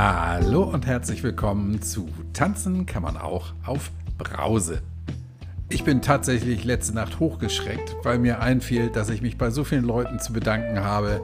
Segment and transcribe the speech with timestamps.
[0.00, 4.80] Hallo und herzlich willkommen zu Tanzen kann man auch auf Brause.
[5.70, 9.82] Ich bin tatsächlich letzte Nacht hochgeschreckt, weil mir einfiel, dass ich mich bei so vielen
[9.82, 11.20] Leuten zu bedanken habe.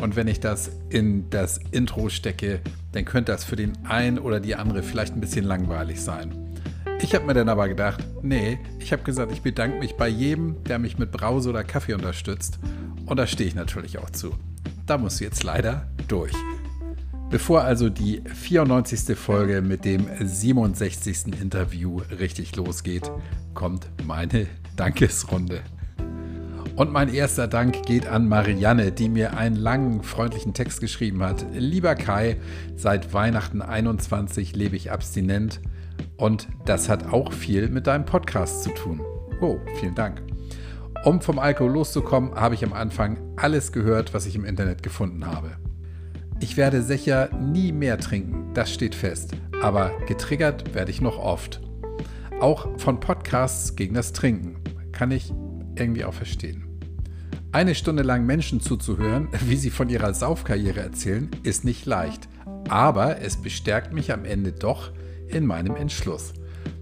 [0.00, 2.60] Und wenn ich das in das Intro stecke,
[2.92, 6.32] dann könnte das für den einen oder die andere vielleicht ein bisschen langweilig sein.
[7.00, 10.62] Ich habe mir dann aber gedacht, nee, ich habe gesagt, ich bedanke mich bei jedem,
[10.62, 12.60] der mich mit Brause oder Kaffee unterstützt.
[13.04, 14.32] Und da stehe ich natürlich auch zu.
[14.86, 16.34] Da muss jetzt leider durch.
[17.32, 19.16] Bevor also die 94.
[19.16, 21.40] Folge mit dem 67.
[21.40, 23.10] Interview richtig losgeht,
[23.54, 25.62] kommt meine Dankesrunde.
[26.76, 31.46] Und mein erster Dank geht an Marianne, die mir einen langen, freundlichen Text geschrieben hat.
[31.54, 32.36] Lieber Kai,
[32.76, 35.62] seit Weihnachten 21 lebe ich abstinent
[36.18, 39.00] und das hat auch viel mit deinem Podcast zu tun.
[39.40, 40.20] Oh, vielen Dank.
[41.06, 45.26] Um vom Alkohol loszukommen, habe ich am Anfang alles gehört, was ich im Internet gefunden
[45.26, 45.61] habe.
[46.42, 49.30] Ich werde sicher nie mehr trinken, das steht fest.
[49.62, 51.60] Aber getriggert werde ich noch oft.
[52.40, 54.56] Auch von Podcasts gegen das Trinken
[54.90, 55.32] kann ich
[55.76, 56.64] irgendwie auch verstehen.
[57.52, 62.28] Eine Stunde lang Menschen zuzuhören, wie sie von ihrer Saufkarriere erzählen, ist nicht leicht.
[62.68, 64.90] Aber es bestärkt mich am Ende doch
[65.28, 66.32] in meinem Entschluss.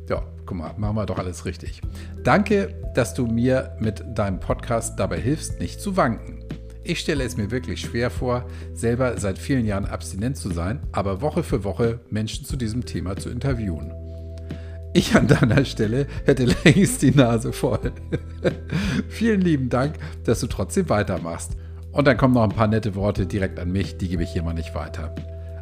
[0.08, 1.82] Ja, guck mal, machen wir doch alles richtig.
[2.24, 6.39] Danke, dass du mir mit deinem Podcast dabei hilfst, nicht zu wanken.
[6.91, 11.20] Ich stelle es mir wirklich schwer vor, selber seit vielen Jahren abstinent zu sein, aber
[11.20, 13.92] Woche für Woche Menschen zu diesem Thema zu interviewen.
[14.92, 17.92] Ich an deiner Stelle hätte längst die Nase voll.
[19.08, 21.52] Vielen lieben Dank, dass du trotzdem weitermachst.
[21.92, 24.42] Und dann kommen noch ein paar nette Worte direkt an mich, die gebe ich hier
[24.42, 25.14] mal nicht weiter.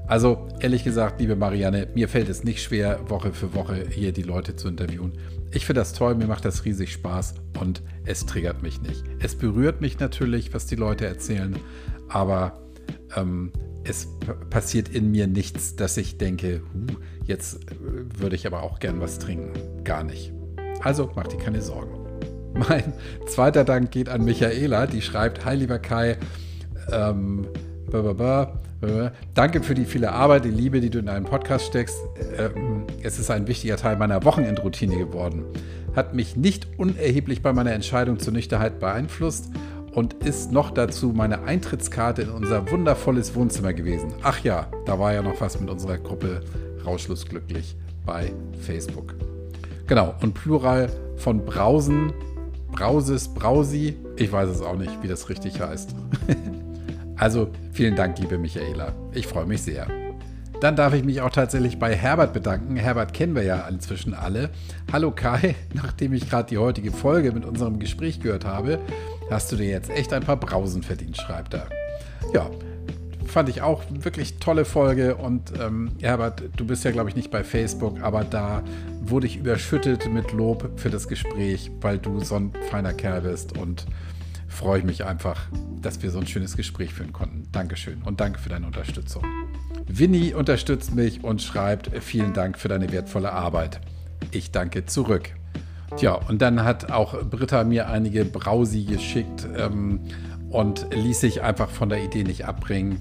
[0.06, 4.22] Also ehrlich gesagt, liebe Marianne, mir fällt es nicht schwer, Woche für Woche hier die
[4.22, 5.12] Leute zu interviewen.
[5.52, 9.04] Ich finde das toll, mir macht das riesig Spaß und es triggert mich nicht.
[9.20, 11.56] Es berührt mich natürlich, was die Leute erzählen,
[12.08, 12.58] aber
[13.14, 13.52] ähm,
[13.84, 14.08] es
[14.48, 17.74] passiert in mir nichts, dass ich denke, huh, jetzt äh,
[18.18, 19.52] würde ich aber auch gern was trinken.
[19.84, 20.32] Gar nicht.
[20.82, 21.94] Also mach dir keine Sorgen.
[22.68, 22.94] Mein
[23.26, 26.16] zweiter Dank geht an Michaela, die schreibt: Hi, lieber Kai.
[26.90, 27.46] Ähm,
[29.34, 31.98] Danke für die viele Arbeit, die Liebe, die du in einen Podcast steckst.
[32.36, 35.44] Ähm, es ist ein wichtiger Teil meiner Wochenendroutine geworden.
[35.96, 39.50] Hat mich nicht unerheblich bei meiner Entscheidung zur Nüchternheit beeinflusst
[39.92, 44.12] und ist noch dazu meine Eintrittskarte in unser wundervolles Wohnzimmer gewesen.
[44.22, 46.42] Ach ja, da war ja noch was mit unserer Gruppe
[46.84, 47.74] Rauschlos glücklich
[48.06, 49.14] bei Facebook.
[49.86, 52.12] Genau, und Plural von Brausen,
[52.70, 53.96] Brauses, Brausi.
[54.16, 55.94] Ich weiß es auch nicht, wie das richtig heißt.
[57.18, 58.94] Also vielen Dank, liebe Michaela.
[59.12, 59.88] Ich freue mich sehr.
[60.60, 62.76] Dann darf ich mich auch tatsächlich bei Herbert bedanken.
[62.76, 64.50] Herbert kennen wir ja inzwischen alle.
[64.92, 68.78] Hallo Kai, nachdem ich gerade die heutige Folge mit unserem Gespräch gehört habe,
[69.30, 71.68] hast du dir jetzt echt ein paar Brausen verdient, schreibt er.
[72.32, 72.50] Ja,
[73.26, 75.16] fand ich auch wirklich tolle Folge.
[75.16, 78.62] Und ähm, Herbert, du bist ja, glaube ich, nicht bei Facebook, aber da
[79.02, 83.58] wurde ich überschüttet mit Lob für das Gespräch, weil du so ein feiner Kerl bist
[83.58, 83.86] und
[84.58, 85.40] freue ich mich einfach,
[85.80, 87.46] dass wir so ein schönes Gespräch führen konnten.
[87.52, 89.24] Dankeschön und danke für deine Unterstützung.
[89.86, 93.80] Winnie unterstützt mich und schreibt, vielen Dank für deine wertvolle Arbeit.
[94.32, 95.30] Ich danke zurück.
[95.96, 100.00] Tja, und dann hat auch Britta mir einige Brausi geschickt ähm,
[100.50, 102.98] und ließ sich einfach von der Idee nicht abbringen.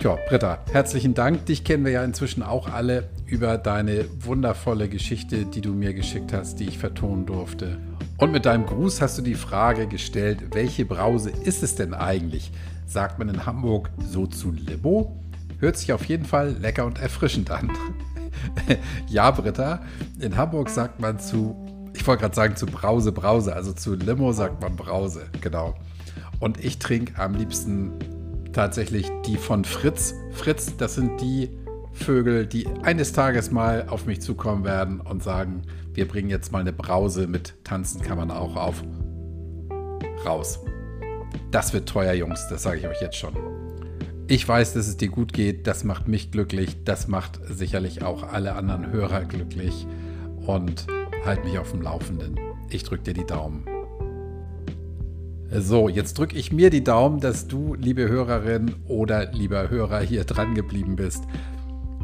[0.00, 1.46] Tja, Britta, herzlichen Dank.
[1.46, 6.34] Dich kennen wir ja inzwischen auch alle über deine wundervolle Geschichte, die du mir geschickt
[6.34, 7.78] hast, die ich vertonen durfte.
[8.20, 12.52] Und mit deinem Gruß hast du die Frage gestellt, welche Brause ist es denn eigentlich?
[12.86, 15.16] Sagt man in Hamburg so zu Limo?
[15.58, 17.70] Hört sich auf jeden Fall lecker und erfrischend an.
[19.08, 19.80] ja, Britta,
[20.18, 21.56] in Hamburg sagt man zu,
[21.94, 25.74] ich wollte gerade sagen zu Brause, Brause, also zu Limo sagt man Brause, genau.
[26.40, 27.92] Und ich trinke am liebsten
[28.52, 30.12] tatsächlich die von Fritz.
[30.32, 31.48] Fritz, das sind die
[31.92, 35.62] Vögel, die eines Tages mal auf mich zukommen werden und sagen,
[35.92, 38.82] wir bringen jetzt mal eine Brause mit Tanzen kann man auch auf
[40.24, 40.60] raus.
[41.50, 43.34] Das wird teuer, Jungs, das sage ich euch jetzt schon.
[44.28, 48.22] Ich weiß, dass es dir gut geht, das macht mich glücklich, das macht sicherlich auch
[48.22, 49.86] alle anderen Hörer glücklich
[50.46, 50.86] und
[51.24, 52.38] halt mich auf dem Laufenden.
[52.68, 53.64] Ich drücke dir die Daumen.
[55.52, 60.22] So, jetzt drücke ich mir die Daumen, dass du, liebe Hörerin oder lieber Hörer, hier
[60.22, 61.24] dran geblieben bist.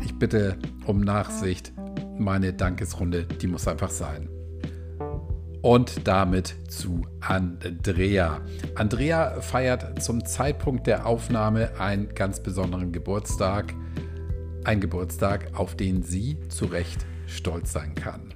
[0.02, 0.56] Ich bitte
[0.87, 1.72] um Nachsicht
[2.19, 4.28] meine Dankesrunde, die muss einfach sein.
[5.62, 8.40] Und damit zu Andrea.
[8.76, 13.75] Andrea feiert zum Zeitpunkt der Aufnahme einen ganz besonderen Geburtstag.
[14.64, 18.34] Ein Geburtstag, auf den sie zu Recht stolz sein kann.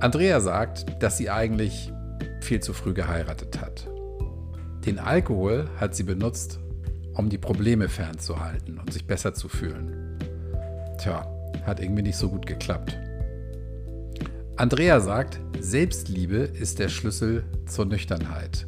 [0.00, 1.92] Andrea sagt, dass sie eigentlich
[2.40, 3.88] viel zu früh geheiratet hat.
[4.86, 6.58] Den Alkohol hat sie benutzt,
[7.14, 9.99] um die Probleme fernzuhalten und sich besser zu fühlen.
[11.00, 11.26] Tja,
[11.64, 12.94] hat irgendwie nicht so gut geklappt.
[14.56, 18.66] Andrea sagt, Selbstliebe ist der Schlüssel zur Nüchternheit.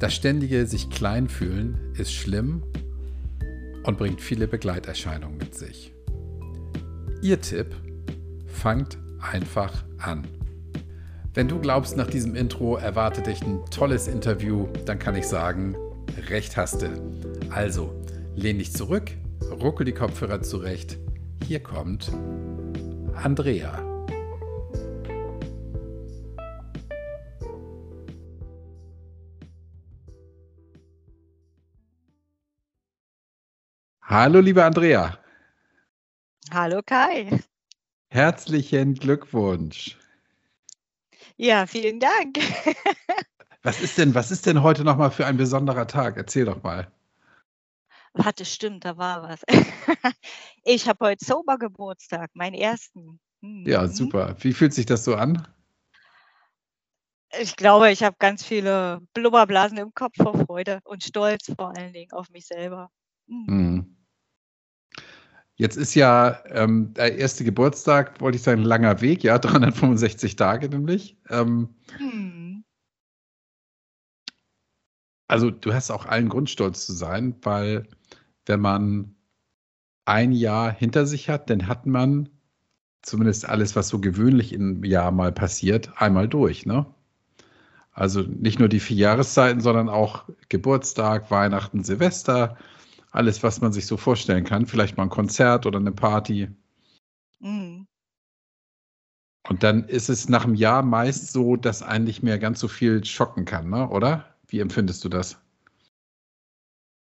[0.00, 2.64] Das ständige sich klein fühlen ist schlimm
[3.84, 5.94] und bringt viele Begleiterscheinungen mit sich.
[7.22, 7.76] Ihr Tipp,
[8.48, 10.26] fangt einfach an.
[11.34, 15.76] Wenn du glaubst, nach diesem Intro erwartet dich ein tolles Interview, dann kann ich sagen,
[16.28, 16.88] recht hast du.
[17.50, 17.94] Also,
[18.34, 19.12] lehn dich zurück,
[19.62, 20.98] ruckel die Kopfhörer zurecht.
[21.46, 22.10] Hier kommt
[23.14, 23.78] Andrea.
[34.00, 35.18] Hallo, liebe Andrea.
[36.50, 37.42] Hallo Kai.
[38.08, 39.98] Herzlichen Glückwunsch.
[41.36, 42.38] Ja, vielen Dank.
[43.62, 46.16] Was ist denn, was ist denn heute nochmal für ein besonderer Tag?
[46.16, 46.90] Erzähl doch mal.
[48.14, 49.40] Warte, stimmt, da war was.
[50.64, 53.20] Ich habe heute Sober-Geburtstag, meinen ersten.
[53.66, 53.92] Ja, Mhm.
[53.92, 54.36] super.
[54.40, 55.46] Wie fühlt sich das so an?
[57.40, 61.92] Ich glaube, ich habe ganz viele Blubberblasen im Kopf vor Freude und Stolz vor allen
[61.92, 62.90] Dingen auf mich selber.
[63.26, 63.46] Mhm.
[63.48, 63.96] Hm.
[65.56, 70.36] Jetzt ist ja ähm, der erste Geburtstag, wollte ich sagen, ein langer Weg, ja, 365
[70.36, 71.16] Tage nämlich.
[71.30, 72.64] Ähm, Mhm.
[75.28, 77.86] also du hast auch allen Grund, stolz zu sein, weil
[78.46, 79.14] wenn man
[80.04, 82.28] ein Jahr hinter sich hat, dann hat man
[83.02, 86.86] zumindest alles, was so gewöhnlich im Jahr mal passiert, einmal durch, ne?
[87.92, 92.56] Also nicht nur die vier Jahreszeiten, sondern auch Geburtstag, Weihnachten, Silvester,
[93.12, 94.66] alles, was man sich so vorstellen kann.
[94.66, 96.48] Vielleicht mal ein Konzert oder eine Party.
[97.38, 97.86] Mhm.
[99.48, 102.66] Und dann ist es nach einem Jahr meist so, dass einen nicht mehr ganz so
[102.66, 103.88] viel schocken kann, ne?
[103.88, 104.34] oder?
[104.48, 105.38] Wie empfindest du das?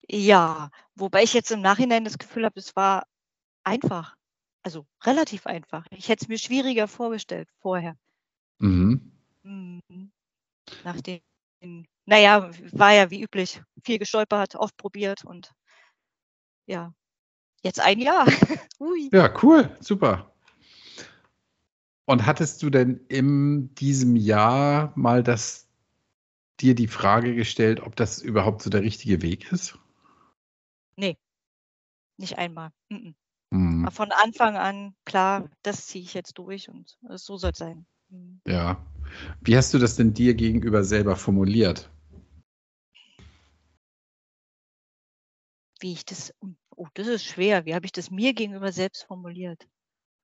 [0.08, 3.08] Ja, wobei ich jetzt im Nachhinein das Gefühl habe, es war
[3.64, 4.16] einfach.
[4.62, 5.86] Also relativ einfach.
[5.90, 7.96] Ich hätte es mir schwieriger vorgestellt vorher.
[8.60, 9.12] Mhm.
[9.44, 10.12] Mhm.
[10.84, 11.22] Nachdem,
[12.06, 15.52] naja, war ja wie üblich, viel gestolpert, oft probiert und
[16.66, 16.94] ja,
[17.64, 18.28] jetzt ein Jahr.
[18.80, 19.10] Ui.
[19.12, 20.34] Ja, cool, super.
[22.06, 25.68] Und hattest du denn in diesem Jahr mal das
[26.60, 29.78] dir die Frage gestellt, ob das überhaupt so der richtige Weg ist?
[31.00, 31.18] Nee,
[32.18, 32.72] nicht einmal.
[32.90, 33.16] Mhm.
[33.52, 33.90] Mhm.
[33.92, 37.86] Von Anfang an, klar, das ziehe ich jetzt durch und so soll es sein.
[38.10, 38.42] Mhm.
[38.46, 38.86] Ja.
[39.42, 41.90] Wie hast du das denn dir gegenüber selber formuliert?
[45.80, 46.34] Wie ich das,
[46.76, 47.66] oh, das ist schwer.
[47.66, 49.68] Wie habe ich das mir gegenüber selbst formuliert?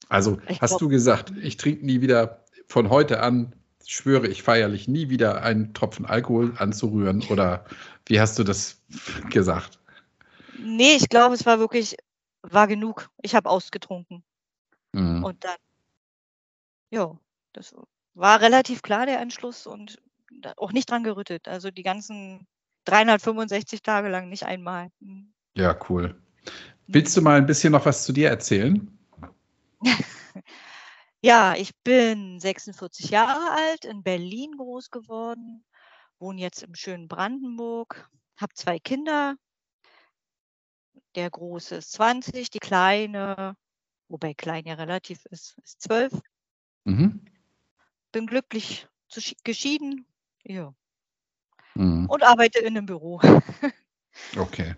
[0.09, 3.55] Also Ich hast glaub- du gesagt, ich trinke nie wieder von heute an,
[3.87, 7.63] schwöre ich feierlich nie wieder einen Tropfen Alkohol anzurühren oder
[8.05, 8.83] wie hast du das
[9.29, 9.79] gesagt?
[10.57, 11.95] Nee, ich glaube, es war wirklich,
[12.41, 13.09] war genug.
[13.21, 14.23] Ich habe ausgetrunken.
[14.93, 15.23] Mhm.
[15.23, 15.57] Und dann,
[16.91, 17.17] ja,
[17.53, 17.75] das
[18.13, 20.01] war relativ klar, der Entschluss und
[20.57, 21.47] auch nicht dran gerüttelt.
[21.47, 22.47] Also die ganzen
[22.85, 24.89] 365 Tage lang nicht einmal.
[24.99, 25.33] Mhm.
[25.55, 26.21] Ja, cool.
[26.87, 28.97] Willst du mal ein bisschen noch was zu dir erzählen?
[31.21, 35.65] Ja, ich bin 46 Jahre alt, in Berlin groß geworden,
[36.19, 38.07] wohne jetzt im schönen Brandenburg,
[38.37, 39.35] habe zwei Kinder.
[41.15, 43.55] Der Große ist 20, die Kleine,
[44.09, 46.13] wobei klein ja relativ ist, ist 12.
[46.83, 47.21] Mhm.
[48.11, 50.05] Bin glücklich zu, geschieden
[50.43, 50.73] ja,
[51.75, 52.05] Mhm.
[52.09, 53.19] und arbeite in einem Büro.
[54.37, 54.75] Okay.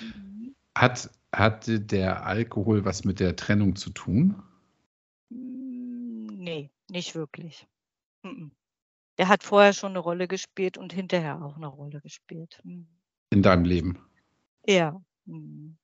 [0.00, 0.54] Mhm.
[0.76, 4.42] Hat, hatte der Alkohol was mit der Trennung zu tun?
[5.30, 7.68] Mm, Nee, nicht wirklich.
[9.18, 12.60] Der hat vorher schon eine Rolle gespielt und hinterher auch eine Rolle gespielt.
[12.64, 12.88] Mhm.
[13.30, 13.98] In deinem Leben,
[14.66, 15.00] Ja.
[15.26, 15.76] Mhm.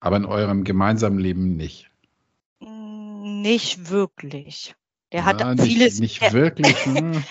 [0.00, 1.90] aber in eurem gemeinsamen Leben nicht.
[2.60, 4.74] Mm, Nicht wirklich.
[5.12, 6.00] Der hat Ah, nicht, vieles.
[6.00, 6.84] Nicht der, wirklich.
[6.84, 7.22] hm.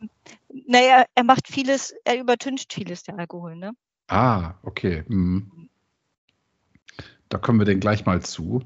[0.66, 3.72] naja, er macht vieles, er übertüncht vieles, der Alkohol, ne?
[4.08, 5.04] Ah, okay.
[5.08, 5.68] Mhm.
[7.28, 8.62] Da kommen wir denn gleich mal zu.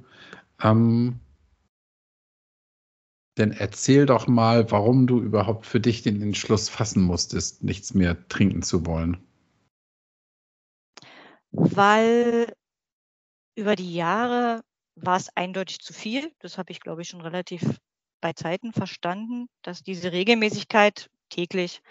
[0.63, 1.21] Ähm,
[3.37, 8.27] dann erzähl doch mal, warum du überhaupt für dich den Entschluss fassen musstest, nichts mehr
[8.29, 9.19] trinken zu wollen.
[11.57, 12.55] Weil
[13.57, 14.63] über die Jahre
[14.95, 16.33] war es eindeutig zu viel.
[16.41, 17.81] Das habe ich, glaube ich, schon relativ
[18.21, 21.83] bei Zeiten verstanden, dass diese Regelmäßigkeit täglich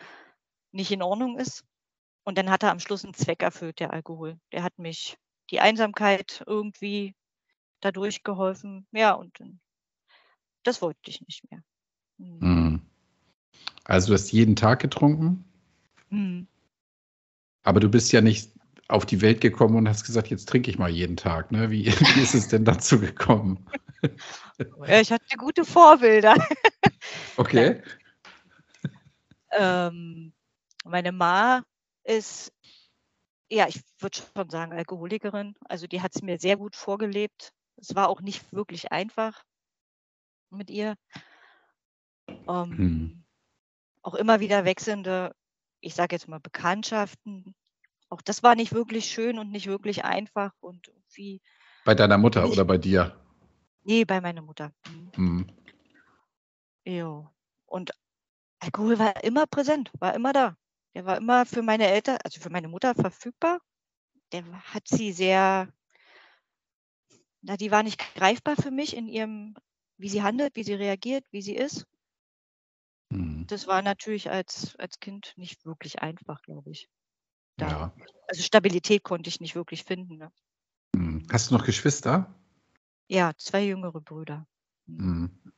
[0.71, 1.63] nicht in Ordnung ist.
[2.23, 4.39] Und dann hat er am Schluss einen Zweck erfüllt, der Alkohol.
[4.51, 5.17] Der hat mich
[5.51, 7.15] die Einsamkeit irgendwie
[7.81, 8.87] dadurch geholfen.
[8.91, 9.59] Ja, und dann,
[10.63, 11.61] das wollte ich nicht mehr.
[12.19, 12.39] Hm.
[12.39, 12.81] Mhm.
[13.83, 15.45] Also du hast jeden Tag getrunken,
[16.09, 16.47] Hm.
[17.63, 18.51] aber du bist ja nicht
[18.87, 21.51] auf die Welt gekommen und hast gesagt, jetzt trinke ich mal jeden Tag.
[21.51, 21.71] Ne?
[21.71, 23.65] Wie, wie ist es denn dazu gekommen?
[24.87, 26.35] Ja, ich hatte gute Vorbilder.
[27.37, 27.81] Okay.
[29.51, 30.33] Ähm,
[30.85, 31.63] meine Ma
[32.03, 32.53] ist,
[33.49, 35.55] ja, ich würde schon sagen, Alkoholikerin.
[35.65, 37.51] Also die hat es mir sehr gut vorgelebt.
[37.77, 39.43] Es war auch nicht wirklich einfach
[40.51, 40.95] mit ihr.
[42.47, 43.23] Ähm, Hm.
[44.03, 45.35] Auch immer wieder wechselnde,
[45.81, 47.55] ich sage jetzt mal Bekanntschaften.
[48.15, 51.41] Auch das war nicht wirklich schön und nicht wirklich einfach und irgendwie,
[51.83, 53.13] Bei deiner Mutter ich, oder bei dir?
[53.83, 54.71] nee, bei meiner Mutter.
[54.87, 55.11] Mhm.
[55.15, 55.47] Hm.
[56.85, 57.29] Ja.
[57.65, 57.91] Und
[58.59, 60.55] Alkohol war immer präsent, war immer da.
[60.93, 63.59] Der war immer für meine Eltern, also für meine Mutter verfügbar.
[64.31, 65.67] Der hat sie sehr,
[67.41, 69.55] na, die war nicht greifbar für mich in ihrem,
[69.97, 71.85] wie sie handelt, wie sie reagiert, wie sie ist.
[73.11, 73.45] Hm.
[73.47, 76.89] Das war natürlich als, als Kind nicht wirklich einfach, glaube ich.
[77.57, 77.93] Da, Ja.
[78.27, 80.17] also Stabilität konnte ich nicht wirklich finden.
[80.17, 80.31] Ne?
[80.95, 81.25] Hm.
[81.31, 82.33] Hast du noch Geschwister?
[83.07, 84.47] Ja, zwei jüngere Brüder.
[84.87, 85.31] Mhm.
[85.43, 85.51] Hm.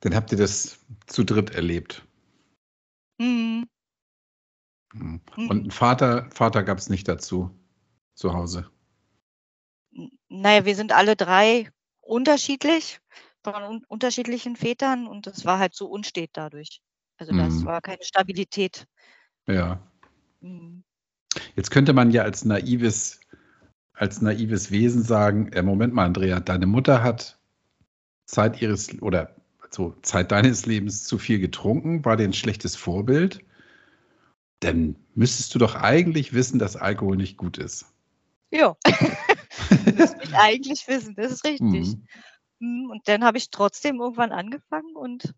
[0.00, 2.06] Dann habt ihr das zu dritt erlebt.
[3.18, 3.66] Mhm.
[4.92, 5.20] Hm.
[5.36, 7.50] Und einen Vater, Vater gab es nicht dazu
[8.14, 8.70] zu Hause.
[10.28, 11.70] Naja, wir sind alle drei
[12.00, 13.00] unterschiedlich,
[13.42, 16.80] von un unterschiedlichen Vätern und das war halt so unstet dadurch.
[17.16, 18.86] Also das war keine Stabilität.
[19.46, 19.80] Ja.
[20.40, 20.84] Mhm.
[21.56, 23.20] Jetzt könnte man ja als naives,
[23.92, 27.38] als naives Wesen sagen, äh, Moment mal, Andrea, deine Mutter hat
[28.26, 29.34] Zeit ihres oder
[29.70, 33.44] so Zeit deines Lebens zu viel getrunken, war dir ein schlechtes Vorbild.
[34.60, 37.86] Dann müsstest du doch eigentlich wissen, dass Alkohol nicht gut ist.
[38.50, 38.76] Ja,
[39.96, 41.88] müsste ich eigentlich wissen, das ist richtig.
[41.88, 42.06] Hm.
[42.60, 45.34] Mhm, Und dann habe ich trotzdem irgendwann angefangen und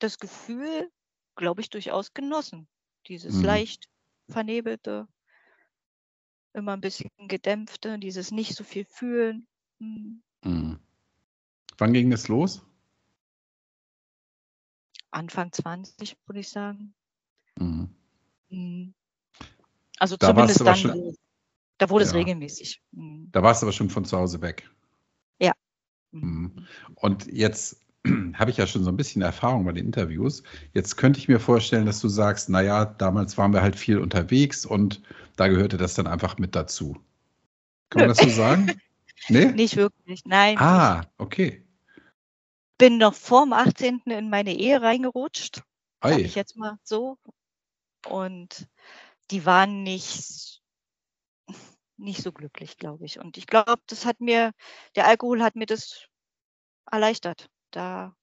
[0.00, 0.90] das Gefühl,
[1.36, 2.68] glaube ich, durchaus genossen.
[3.08, 3.44] Dieses Hm.
[3.44, 3.88] leicht
[4.28, 5.08] vernebelte,
[6.52, 9.46] immer ein bisschen gedämpfte, dieses nicht so viel fühlen.
[9.78, 10.22] Mhm.
[10.44, 10.78] Hm.
[11.78, 12.62] Wann ging das los?
[15.10, 16.94] Anfang 20, würde ich sagen.
[17.58, 17.88] Hm.
[18.50, 18.94] Mhm.
[19.98, 21.16] Also Da zumindest dann, schon,
[21.78, 22.82] da wurde es ja, regelmäßig.
[22.92, 23.30] Mhm.
[23.32, 24.68] da warst du aber schon von zu Hause weg.
[25.40, 25.52] Ja.
[26.10, 26.66] Mhm.
[26.94, 27.80] Und jetzt
[28.34, 30.42] habe ich ja schon so ein bisschen Erfahrung bei den Interviews.
[30.72, 34.64] Jetzt könnte ich mir vorstellen, dass du sagst, naja, damals waren wir halt viel unterwegs
[34.66, 35.02] und
[35.36, 36.96] da gehörte das dann einfach mit dazu.
[37.90, 38.80] Kann man das so sagen?
[39.30, 39.46] Nee?
[39.46, 40.22] nicht wirklich.
[40.24, 41.66] Nein, Ah, okay.
[42.78, 44.02] bin noch vorm 18.
[44.06, 45.62] in meine Ehe reingerutscht,
[46.00, 47.18] sage ich jetzt mal so.
[48.06, 48.68] Und
[49.32, 50.62] die waren nicht,
[51.96, 53.18] nicht so glücklich, glaube ich.
[53.18, 54.52] Und ich glaube, das hat mir,
[54.94, 56.06] der Alkohol hat mir das
[56.90, 57.50] erleichtert.
[57.70, 58.14] Da,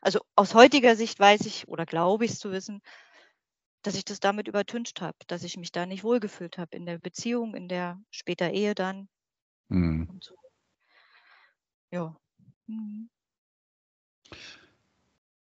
[0.00, 2.82] also aus heutiger Sicht weiß ich oder glaube ich zu wissen,
[3.82, 6.98] dass ich das damit übertüncht habe, dass ich mich da nicht wohlgefühlt habe in der
[6.98, 9.08] Beziehung, in der später Ehe dann
[9.70, 10.08] Hm.
[10.08, 10.34] und so.
[11.92, 12.14] Ja.
[12.66, 13.08] Mhm.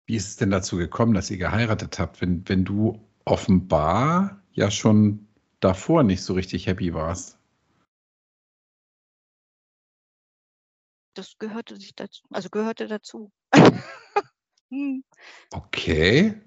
[0.05, 4.69] Wie ist es denn dazu gekommen, dass ihr geheiratet habt, wenn, wenn du offenbar ja
[4.69, 5.27] schon
[5.59, 7.39] davor nicht so richtig happy warst?
[11.21, 13.31] Das gehörte sich dazu, also gehörte dazu.
[14.69, 15.03] Hm.
[15.51, 16.41] Okay.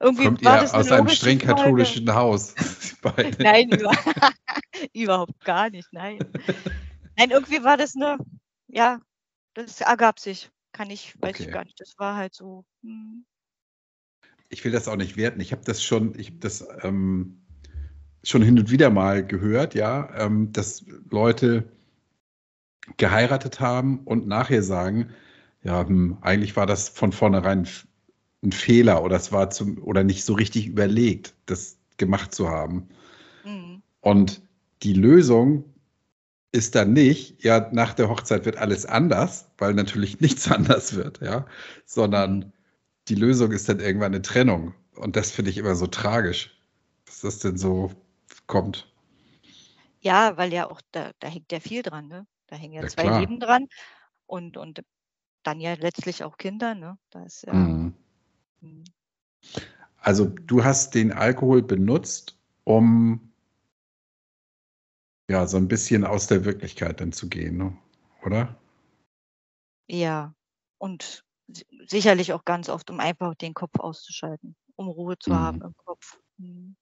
[0.00, 1.54] Irgendwie Kommt war ihr aus einem streng Folge.
[1.54, 2.54] katholischen Haus?
[3.02, 3.42] Beide.
[3.42, 3.90] Nein, über,
[4.94, 6.18] überhaupt gar nicht, nein.
[7.16, 8.16] Nein, irgendwie war das eine,
[8.68, 9.02] ja,
[9.52, 10.48] das ergab sich.
[10.72, 11.52] Kann ich, weiß ich Okay.
[11.52, 11.78] gar nicht.
[11.78, 12.64] Das war halt so.
[12.82, 13.26] Hm.
[14.48, 15.40] Ich will das auch nicht werten.
[15.40, 17.44] Ich habe das schon, ich habe das ähm,
[18.24, 21.75] schon hin und wieder mal gehört, ja, ähm, dass Leute
[22.96, 25.10] geheiratet haben und nachher sagen,
[25.62, 27.66] ja, hm, eigentlich war das von vornherein
[28.42, 32.88] ein Fehler oder es war zum oder nicht so richtig überlegt, das gemacht zu haben.
[33.42, 33.82] Hm.
[34.00, 34.42] Und
[34.82, 35.64] die Lösung
[36.52, 41.20] ist dann nicht, ja, nach der Hochzeit wird alles anders, weil natürlich nichts anders wird,
[41.20, 41.46] ja,
[41.84, 42.52] sondern
[43.08, 44.74] die Lösung ist dann irgendwann eine Trennung.
[44.94, 46.58] Und das finde ich immer so tragisch,
[47.04, 47.90] dass das denn so
[48.46, 48.90] kommt.
[50.00, 52.26] Ja, weil ja auch, da, da hängt ja viel dran, ne?
[52.46, 53.20] Da hängen ja Ja, zwei klar.
[53.20, 53.68] Leben dran
[54.26, 54.82] und, und
[55.42, 56.98] dann ja letztlich auch Kinder, ne?
[57.10, 57.52] Da ist ja.
[57.54, 57.94] Mhm.
[58.60, 58.84] Hm.
[59.98, 63.32] Also du hast den Alkohol benutzt, um
[65.28, 67.76] ja so ein bisschen aus der Wirklichkeit dann zu gehen, ne?
[68.24, 68.56] oder?
[69.88, 70.34] Ja.
[70.78, 75.56] Und si- sicherlich auch ganz oft, um einfach den Kopf auszuschalten, um Ruhe zu haben
[75.58, 75.62] Mhm.
[75.64, 76.20] im Kopf.
[76.38, 76.76] Hm.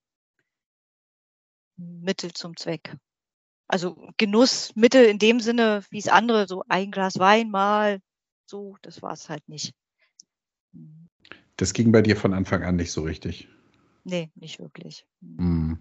[1.76, 2.96] Mittel zum Zweck
[3.68, 8.00] also Genussmittel in dem Sinne, wie es andere, so ein Glas Wein mal,
[8.46, 9.74] so, das war es halt nicht.
[11.56, 13.48] Das ging bei dir von Anfang an nicht so richtig.
[14.04, 15.06] Nee, nicht wirklich.
[15.20, 15.78] Mhm.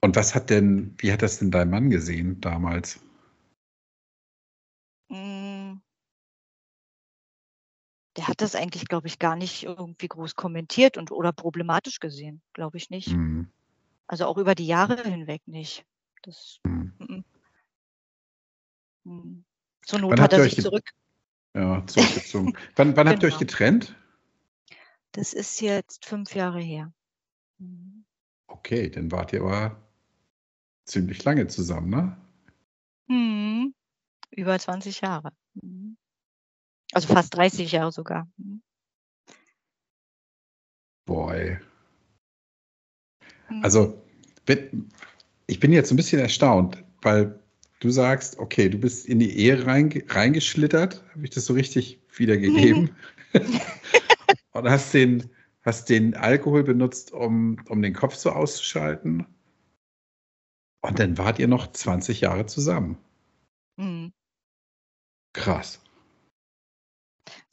[0.00, 3.00] Und was hat denn, wie hat das denn dein Mann gesehen damals?
[5.10, 5.80] Hm.
[8.16, 12.42] Der hat das eigentlich, glaube ich, gar nicht irgendwie groß kommentiert und oder problematisch gesehen,
[12.52, 13.08] glaube ich nicht.
[13.08, 13.48] Mhm.
[14.08, 15.84] Also auch über die Jahre hinweg nicht.
[16.22, 16.94] Das, Mhm.
[16.98, 17.24] mhm.
[19.04, 19.44] Mhm.
[19.86, 20.90] Zur Not Wann hat er sich zurück.
[21.54, 22.56] ja, zurückgezogen.
[22.76, 23.38] Wann wann habt ihr euch Genau.
[23.40, 23.94] getrennt?
[25.12, 26.92] Das ist jetzt 5 Jahre her.
[27.58, 28.04] Mhm.
[28.46, 29.80] Okay, dann wart ihr aber
[30.84, 32.16] ziemlich lange zusammen, ne?
[33.08, 33.74] Mhm.
[34.30, 35.32] Über 20 Jahre.
[35.54, 35.96] Mhm.
[36.92, 38.26] Also fast 30 Jahre sogar.
[38.38, 38.62] Mhm.
[41.06, 41.58] Boy.
[43.50, 43.64] Mhm.
[43.64, 44.02] Also,
[45.46, 47.38] ich bin jetzt 'n bisschen erstaunt, weil
[47.80, 51.04] du sagst, okay, du bist in die Ehe reinge reingeschlittert.
[51.14, 52.90] Habe ich das so richtig wiedergegeben?
[54.52, 55.30] Und hast den
[55.62, 59.26] hast den Alkohol benutzt, um um den Kopf so auszuschalten?
[60.84, 62.98] Und dann wart ihr noch 20 Jahre zusammen.
[63.76, 64.12] Mhm.
[65.34, 65.80] Krass.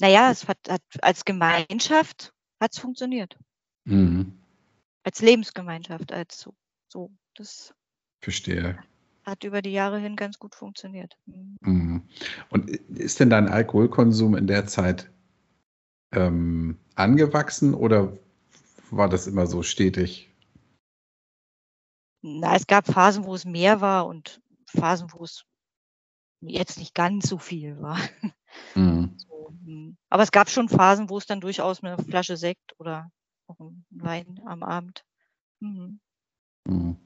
[0.02, 3.38] Na ja, es hat hat als Gemeinschaft hat's funktioniert.
[3.86, 4.34] Mhm.
[5.06, 6.56] Als Lebensgemeinschaft, als so
[6.92, 7.12] so.
[7.36, 7.76] Das
[8.24, 8.78] Verstehe.
[9.26, 11.18] hat über die Jahre hin ganz gut funktioniert.
[11.26, 11.58] Mhm.
[11.62, 12.04] Mhm.
[12.50, 15.10] Und ist denn dein Alkoholkonsum in der Zeit,
[16.14, 18.14] ähm, angewachsen oder
[18.92, 20.30] war das immer so stetig?
[22.24, 25.44] Na, es gab Phasen, wo es mehr war und Phasen, wo es
[26.42, 28.00] jetzt nicht ganz so viel war.
[28.76, 29.16] Mhm.
[29.18, 29.98] So, mhm.
[30.10, 33.10] Aber es gab schon Phasen, wo es dann durchaus 'ne Flasche Sekt oder
[33.48, 35.06] auch Wein am Abend
[35.60, 36.00] mhm.
[36.68, 36.98] Mhm.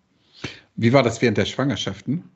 [0.75, 2.29] Wie war das während der Schwangerschaften?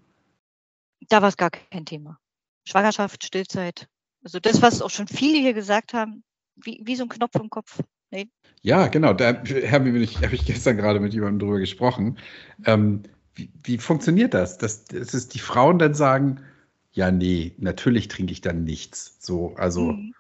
[1.09, 2.19] Da war's gar kein Thema.
[2.67, 3.87] Schwangerschaft, Stillzeit,
[4.23, 6.23] also das, was auch schon viele hier gesagt haben,
[6.55, 7.81] wie wie so 'n Knopf im Kopf.
[8.11, 8.29] Ne.
[8.61, 12.17] Ja, genau, da habe ich habe ich gestern gerade mit jemandem drüber gesprochen.
[12.65, 13.03] Ähm,
[13.35, 14.57] wie wie funktioniert das?
[14.57, 16.41] Dass dass es die Frauen dann sagen:
[16.93, 20.13] „Ja, ne, natürlich trinke ich dann nichts.“ So, also Mhm.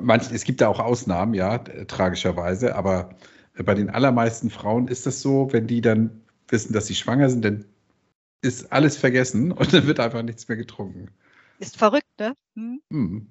[0.00, 3.10] Manch es gibt da auch Ausnahmen, ja, tragischerweise, aber
[3.54, 7.44] bei den allermeisten Frauen ist das so, wenn die dann wissen, dass sie schwanger sind,
[7.44, 7.64] dann
[8.42, 11.10] ist alles vergessen und dann wird einfach nichts mehr getrunken.
[11.58, 12.36] Ist verrückt, ne?
[12.54, 12.82] Mhm.
[12.90, 13.26] Mhm.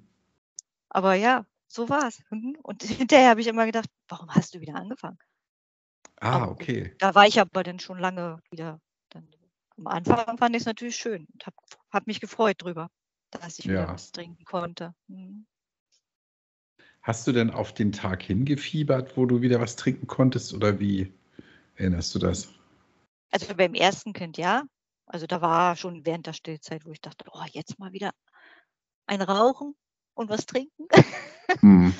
[0.90, 2.22] Aber ja, so war's.
[2.30, 2.56] Mhm.
[2.62, 5.18] Und hinterher habe ich immer gedacht: „Warum hast du wieder angefangen?“
[6.20, 6.96] Ah, Aber okay.
[6.98, 9.28] da war ich aber dann schon lange wieder dann
[9.78, 11.56] am Anfang fand ich's natürlich schön und habe
[11.92, 12.88] habe mich gefreut drüber,
[13.30, 13.92] dass ich wieder Ja.
[13.92, 14.94] was trinken konnte.
[15.08, 15.46] Mhm.
[17.02, 21.12] Hast du denn auf den Tag hingefiebert, wo du wieder was trinken konntest oder wie
[21.76, 22.48] erinnerst du das?
[23.30, 24.62] Also, beim ersten Kind ja.
[25.06, 28.12] Also, da war schon während der Stillzeit, wo ich dachte: „Oh, jetzt mal wieder
[29.06, 29.74] ein Rauchen
[30.14, 30.86] und was trinken.“
[31.62, 31.94] Mhm.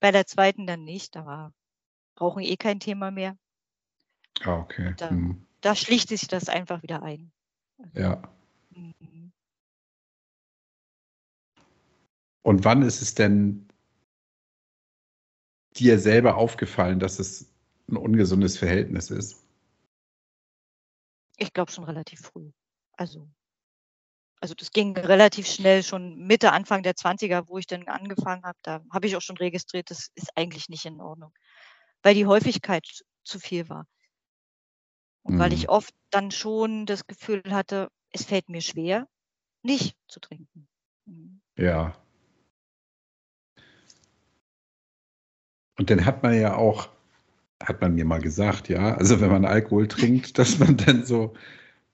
[0.00, 1.52] Bei der zweiten dann nicht, da war
[2.20, 3.36] Rauchen eh kein Thema mehr.
[4.44, 4.94] Ah, okay.
[4.96, 5.46] Da Mhm.
[5.60, 7.32] da schlich sich das einfach wieder ein.
[7.78, 8.22] Also Ja.
[8.70, 9.32] mhm.
[12.42, 13.65] Und wann ist es denn
[15.80, 17.50] dir selber aufgefallen, dass es
[17.90, 19.36] 'n ungesundes Verhältnis ist?
[21.38, 22.50] Ich glaube schon relativ früh.
[22.92, 23.28] Also
[24.42, 28.58] also, das ging relativ schnell schon Mitte, Anfang der 20er, wo ich dann angefangen habe,
[28.62, 31.32] da habe ich auch schon registriert, das ist eigentlich nicht in Ordnung,
[32.02, 32.84] weil die Häufigkeit
[33.24, 33.86] zu viel war.
[35.26, 35.52] Und weil Mhm.
[35.52, 39.08] ich oft dann schon das Gefühl hatte, es fällt mir schwer,
[39.62, 40.68] nicht zu trinken.
[41.06, 41.40] Mhm.
[41.58, 41.96] Ja.
[45.78, 46.88] Und dann hat man ja auch
[47.62, 51.34] hat man mir mal gesagt, ja, also, wenn man Alkohol trinkt, dass man dann so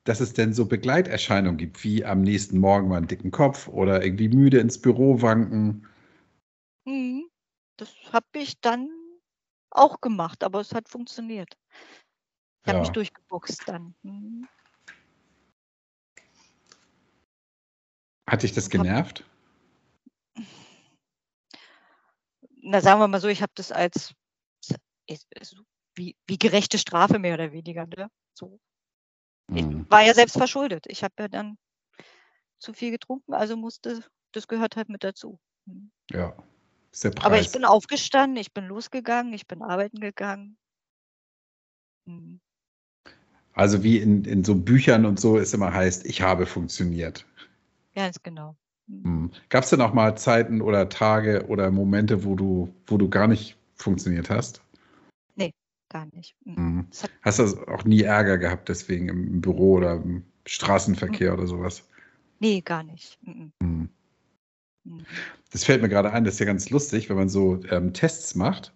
[0.05, 4.05] dass es dann so Begleiterscheinungen gibt, wie am nächsten Morgen mal 'n dicken Kopf oder
[4.05, 5.87] irgendwie müde ins Büro wanken.
[6.87, 7.29] Mhm.
[7.77, 8.89] Das habe ich dann
[9.71, 11.57] auch gemacht, aber es hat funktioniert.
[12.65, 12.93] Ich habe mich Ja.
[12.93, 13.95] durchgeboxt dann.
[14.03, 14.49] Mhm.
[18.29, 19.25] Hat dich das genervt?
[22.65, 24.15] Na, sagen wir mal so, ich habe das als
[25.97, 28.09] wie wie gerechte Strafe mehr oder weniger, ne?
[28.35, 28.59] So.
[29.55, 29.87] Ich Mhm.
[29.89, 30.87] war ja selbst verschuldet.
[30.89, 31.57] Ich habe ja dann
[32.63, 35.41] zu viel getrunken, also musste das gehört halt mit dazu.
[35.67, 35.91] Mhm.
[36.11, 36.35] Ja,
[36.93, 37.53] ist der Aber ich Preis.
[37.53, 40.57] bin aufgestanden, ich bin losgegangen, ich bin arbeiten gegangen.
[42.07, 42.41] Mhm.
[43.55, 47.27] Also, wie in in so Büchern und so es immer heißt: „Ich habe funktioniert.“
[47.95, 48.57] Ganz genau.
[48.93, 49.11] Mhm.
[49.23, 49.31] Mhm.
[49.49, 53.57] Gab's denn auch mal Zeiten oder Tage oder Momente, wo du wo du gar nicht
[53.77, 54.63] funktioniert hast?
[55.37, 55.53] Ne,
[55.89, 56.35] gar nicht.
[56.45, 56.55] Mhm.
[56.57, 56.87] Mhm.
[56.91, 61.39] Es Hast du also auch nie Ärger gehabt deswegen im Büro oder im Straßenverkehr Mhm.
[61.39, 61.89] oder so was?
[62.41, 63.19] Ne, gar nicht.
[63.23, 63.53] Mhm.
[63.61, 63.89] Mhm.
[65.53, 68.35] Das fällt mir gerade ein, das ist ja ganz lustig, wenn man so, ähm, Tests
[68.35, 68.73] macht,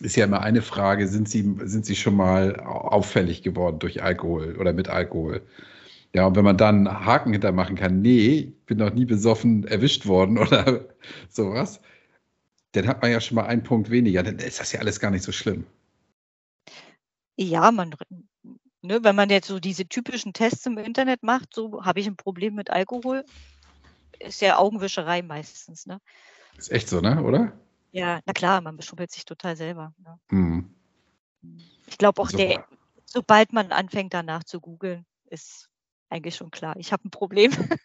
[0.00, 4.02] ist ja immer eine Frage: „Sind Sie sind Sie schon mal au auffällig geworden durch
[4.02, 5.42] Alkohol oder mit Alkohol?“
[6.14, 9.66] Ja, und wenn man dann einen Haken hintermachen kann, nee, ich bin noch nie besoffen
[9.66, 10.86] erwischt worden oder
[11.28, 11.80] sowas,
[12.72, 14.22] dann hat man ja schon mal einen Punkt weniger.
[14.22, 15.66] Dann ist das ja alles gar nicht so schlimm.
[17.36, 17.94] Ja, man,
[18.82, 22.16] ne, wenn man jetzt so diese typischen Tests im Internet macht, so habe ich ein
[22.16, 23.24] Problem mit Alkohol,
[24.18, 25.86] ist ja Augenwischerei meistens.
[25.86, 26.00] Ne?
[26.56, 27.22] Ist echt so, ne?
[27.22, 27.52] Oder?
[27.92, 29.94] Ja, na klar, man beschuppelt sich total selber.
[29.98, 30.18] Ne?
[30.30, 30.74] Mhm.
[31.86, 32.66] Ich glaube auch, der,
[33.04, 35.70] sobald man anfängt danach zu googeln, ist
[36.10, 37.52] eigentlich schon klar, ich habe ein Problem.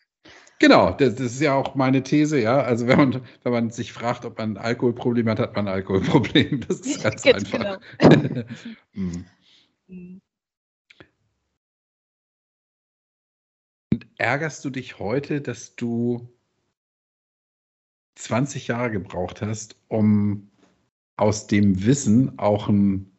[0.60, 2.62] Genau, das, das ist ja auch meine These, ja.
[2.62, 5.74] Also wenn man, wenn man sich fragt, ob man ein Alkoholproblem hat, hat man ein
[5.74, 6.60] Alkoholproblem.
[6.68, 7.80] Das ist ganz, Ganz einfach.
[8.94, 9.26] Mhm.
[9.88, 10.22] Mhm.
[14.18, 16.30] Ärgerst du dich heute, dass du
[18.16, 20.52] 20 Jahre gebraucht hast, um
[21.18, 23.12] aus dem Wissen auch ein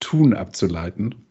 [0.00, 1.24] Tun abzuleiten?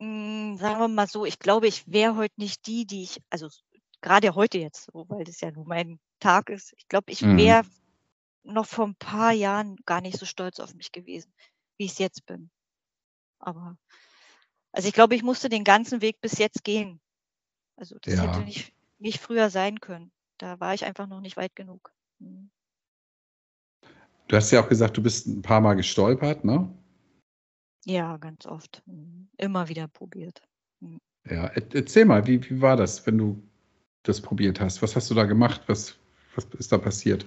[0.00, 3.48] Mm, Sagen wir mal so, ich glaube, ich wäre heute nicht die, die ich, also
[4.00, 7.36] gerade heute jetzt, so, weil das ja nun mein Tag ist, ich glaube, ich Mhm.
[7.36, 7.62] wäre
[8.42, 11.32] noch vor ein paar Jahren gar nicht so stolz auf mich gewesen,
[11.76, 12.50] wie ich es jetzt bin.
[13.38, 13.76] Aber,
[14.72, 17.00] also ich glaube, ich musste den ganzen Weg bis jetzt gehen.
[17.76, 18.22] Also das Ja.
[18.22, 20.12] hätte nicht, nicht früher sein können.
[20.38, 21.92] Da war ich einfach noch nicht weit genug.
[22.18, 22.50] Mhm.
[24.28, 26.72] Du hast ja auch gesagt, du bist ein paar Mal gestolpert, ne?
[27.84, 28.82] Ja, ganz oft.
[28.86, 29.28] Mhm.
[29.36, 30.42] Immer wieder probiert.
[31.28, 33.42] Ja, er- erzähl mal, wie, wie war das, wenn du
[34.02, 34.82] das probiert hast?
[34.82, 35.62] Was hast du da gemacht?
[35.66, 35.96] Was,
[36.34, 37.24] was ist da passiert?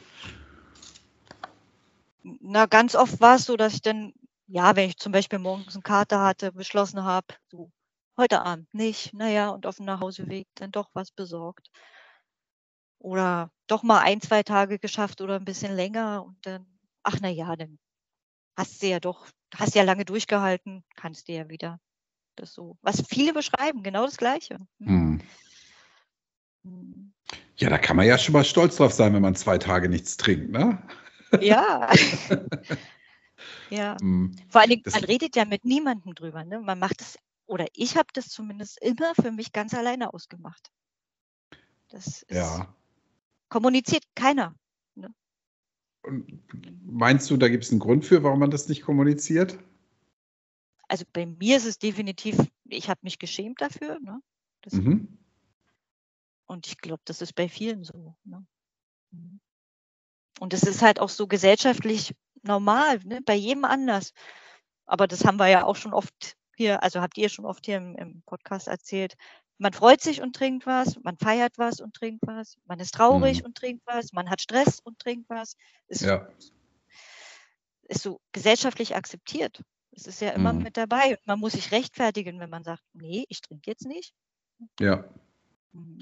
[2.23, 4.13] Na, ganz oft war es so, dass ich dann,
[4.47, 7.69] ja, wenn ich zum Beispiel morgens einen Kater hatte, beschlossen habe, so,
[8.17, 11.69] heute Abend nicht, naja, und auf dem Nachhauseweg dann doch was besorgt.
[12.99, 16.65] Oder doch mal ein, zwei Tage geschafft oder ein bisschen länger und dann,
[17.03, 17.77] ach na ja, dann
[18.57, 21.79] hast du ja doch, hast ja lange durchgehalten, kannst du ja wieder.
[22.35, 24.57] Das so, was viele beschreiben, genau das Gleiche.
[24.79, 24.87] Hm.
[24.87, 25.21] Hm.
[26.63, 27.13] Hm.
[27.57, 30.17] Ja, da kann man ja schon mal stolz drauf sein, wenn man zwei Tage nichts
[30.17, 30.81] trinkt, ne?
[31.41, 31.91] Ja.
[33.69, 33.97] ja.
[33.99, 34.35] Hm.
[34.49, 36.43] Vor allen Dingen, Das- man redet ja mit niemandem drüber.
[36.43, 36.59] Ne?
[36.59, 40.71] Man macht es, oder ich habe das zumindest immer für mich ganz alleine ausgemacht.
[41.89, 42.73] Das ist, Ja.
[43.49, 44.55] kommuniziert keiner.
[46.03, 46.41] Und
[46.85, 49.57] meinst du, da gibt es einen Grund für, warum man das nicht kommuniziert?
[50.87, 53.99] Also bei mir ist es definitiv, ich habe mich geschämt dafür.
[53.99, 54.21] Ne?
[54.71, 55.17] Mhm.
[56.45, 58.15] Und ich glaube, das ist bei vielen so.
[58.25, 58.45] Ne?
[60.39, 63.21] Und es ist halt auch so gesellschaftlich normal, ne?
[63.21, 64.13] bei jedem anders.
[64.85, 67.77] Aber das haben wir ja auch schon oft hier, also habt ihr schon oft hier
[67.77, 69.15] im, im Podcast erzählt.
[69.57, 73.39] Man freut sich und trinkt was, man feiert was und trinkt was, man ist traurig
[73.39, 73.45] Mhm.
[73.45, 75.55] und trinkt was, man hat Stress und trinkt was.
[75.87, 76.27] Ist, Ja.
[77.87, 79.61] ist so gesellschaftlich akzeptiert.
[79.91, 80.63] Es ist ja immer Mhm.
[80.63, 81.09] mit dabei.
[81.17, 84.13] Und man muss sich rechtfertigen, wenn man sagt, nee, ich trinke jetzt nicht.
[84.79, 85.03] Ja.
[85.71, 85.99] Mhm.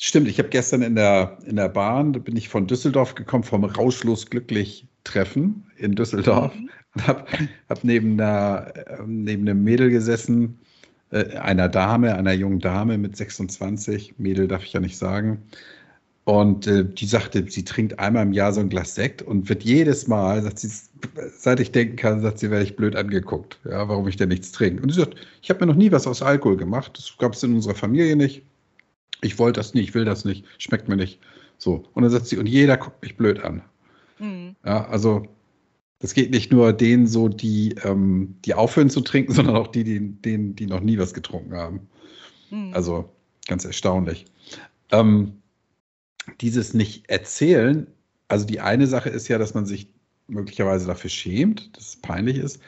[0.00, 3.44] Stimmt, ich habe gestern in der, in der Bahn, da bin ich von Düsseldorf gekommen,
[3.44, 6.54] vom Rauschlos glücklich Treffen in Düsseldorf.
[6.54, 6.70] Mhm.
[6.94, 7.26] Und habe
[7.68, 10.60] hab neben, einer, äh, neben einem Mädel gesessen,
[11.10, 15.42] äh, einer Dame, einer jungen Dame mit 26, Mädel darf ich ja nicht sagen.
[16.24, 19.62] Und äh, die sagte, sie trinkt einmal im Jahr so ein Glas Sekt und wird
[19.62, 20.70] jedes Mal, sagt sie,
[21.36, 24.50] seit ich denken kann, sagt sie, werde ich blöd angeguckt, ja, warum ich denn nichts
[24.50, 24.82] trinke.
[24.82, 27.42] Und sie sagt, ich habe mir noch nie was aus Alkohol gemacht, das gab es
[27.42, 28.42] in unserer Familie nicht.
[29.20, 31.20] Ich wollte das nicht, ich will das nicht, schmeckt mir nicht.
[31.58, 31.84] So.
[31.92, 33.62] Und dann sagt sie, und jeder guckt mich blöd an.
[34.18, 34.56] Mhm.
[34.64, 35.26] Ja, also
[35.98, 39.84] das geht nicht nur denen so, die, ähm, die aufhören zu trinken, sondern auch die,
[39.84, 41.88] die, denen, die noch nie was getrunken haben.
[42.50, 42.72] Mhm.
[42.74, 43.10] Also
[43.46, 44.26] ganz erstaunlich.
[44.90, 45.42] Ähm,
[46.40, 47.86] dieses nicht erzählen,
[48.28, 49.88] also die eine Sache ist ja, dass man sich
[50.26, 52.60] möglicherweise dafür schämt, dass es peinlich ist.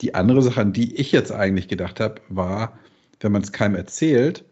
[0.00, 2.78] Die andere Sache, an die ich jetzt eigentlich gedacht habe, war,
[3.20, 4.44] wenn man es keinem erzählt,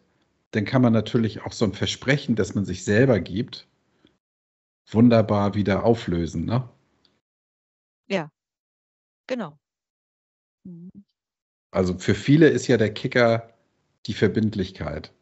[0.52, 3.66] dann kann man natürlich auch so ein Versprechen, das man sich selber gibt,
[4.90, 6.44] wunderbar wieder auflösen.
[6.44, 6.68] Ne?
[9.26, 9.58] Genau.
[10.64, 10.90] Mhm.
[11.70, 13.52] Also für viele ist ja der Kicker
[14.06, 15.12] die Verbindlichkeit.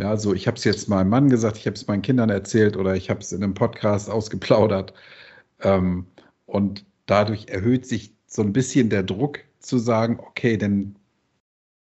[0.00, 2.76] Ja, so ich habe es jetzt meinem Mann gesagt, ich habe es meinen Kindern erzählt
[2.76, 4.94] oder ich habe es in einem Podcast ausgeplaudert.
[5.60, 6.06] Ähm,
[6.46, 10.96] und dadurch erhöht sich so ein bisschen der Druck zu sagen, okay, dann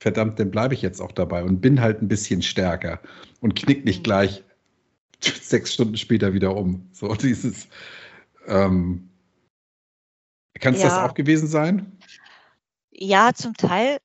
[0.01, 3.01] verdammt, dann bleibe ich jetzt auch dabei und bin halt ein bisschen stärker
[3.41, 4.05] und knick nicht Mhm.
[4.05, 4.45] gleich
[5.21, 6.89] sechs Stunden später wieder um.
[6.93, 7.69] So dieses.
[8.49, 9.08] Ähm,
[10.55, 11.07] Kann es das Ja.
[11.07, 11.99] auch gewesen sein?
[12.91, 13.99] Ja, zum Teil.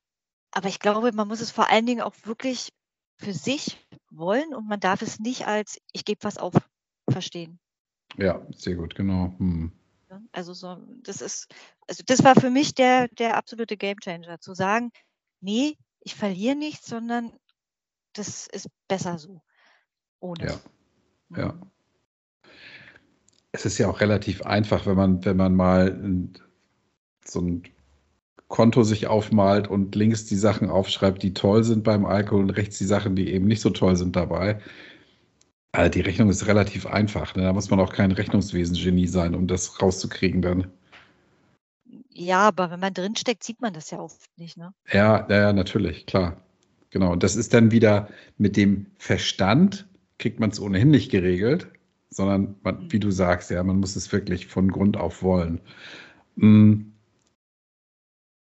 [0.51, 2.71] Aber ich glaube, man muss es vor allen Dingen auch wirklich
[3.17, 3.79] für sich
[4.12, 6.53] wollen und man darf es nicht als ich gebe was auf
[7.10, 7.60] verstehen.
[8.17, 9.34] Ja, sehr gut, genau.
[9.39, 9.71] Hm.
[10.32, 11.47] Also so, das ist,
[11.88, 14.91] also das war für mich der, der absolute Gamechanger, zu sagen,
[15.41, 17.34] nee, ich verliere nichts, sondern
[18.13, 19.41] das ist besser so.
[20.19, 20.45] Ohne.
[20.45, 20.60] Ja.
[21.36, 21.72] Ja.
[23.53, 25.97] Es ist ja auch relativ einfach, wenn man, wenn man mal
[27.23, 27.63] so ein
[28.47, 32.77] Konto sich aufmalt und links die Sachen aufschreibt, die toll sind beim Alkohol und rechts
[32.77, 34.59] die Sachen, die eben nicht so toll sind dabei.
[35.71, 37.35] Also die Rechnung ist relativ einfach.
[37.35, 37.43] Ne?
[37.43, 40.67] Da muss man auch kein Rechnungswesen-Genie sein, um das rauszukriegen dann.
[42.11, 44.71] Ja, aber wenn man drinsteckt, sieht man das ja oft nicht, ne?
[44.91, 46.37] Ja, ja, natürlich, klar.
[46.91, 47.11] Genau.
[47.11, 49.87] Und das ist dann wieder mit dem Verstand,
[50.19, 51.67] kriegt man es ohnehin nicht geregelt,
[52.13, 55.62] sondern man, wie du sagst, ja, man muss es wirklich von Grund auf wollen.
[56.38, 56.93] Hm.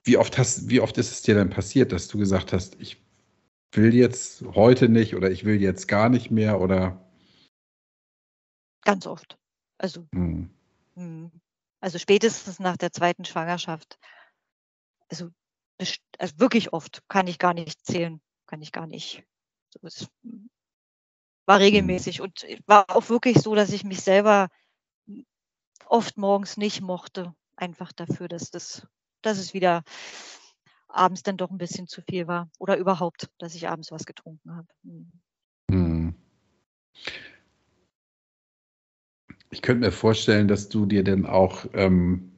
[0.04, 3.02] Wie oft hast, wie oft ist es dir denn passiert, dass du gesagt hast, ich
[3.72, 7.04] will jetzt heute nicht oder ich will jetzt gar nicht mehr oder?
[8.82, 9.38] Ganz oft.
[9.78, 10.50] Also, hm.
[11.80, 13.98] also spätestens nach der zweiten Schwangerschaft.
[15.08, 15.30] Also,
[16.18, 19.24] also wirklich oft kann ich gar nicht zählen, kann ich gar nicht.
[19.72, 20.08] So, es
[21.50, 21.64] war hm.
[21.64, 24.50] regelmäßig und war auch wirklich so, dass ich mich selber
[25.84, 28.86] oft morgens nicht mochte, einfach dafür, dass das
[29.22, 29.82] dass es wieder
[30.86, 34.54] abends dann doch ein bisschen zu viel war oder überhaupt, dass ich abends was getrunken
[34.54, 34.68] habe.
[34.84, 35.10] Mhm.
[35.72, 36.14] Hm.
[39.50, 42.30] Ich könnte mir vorstellen, dass du dir denn auch, ähm,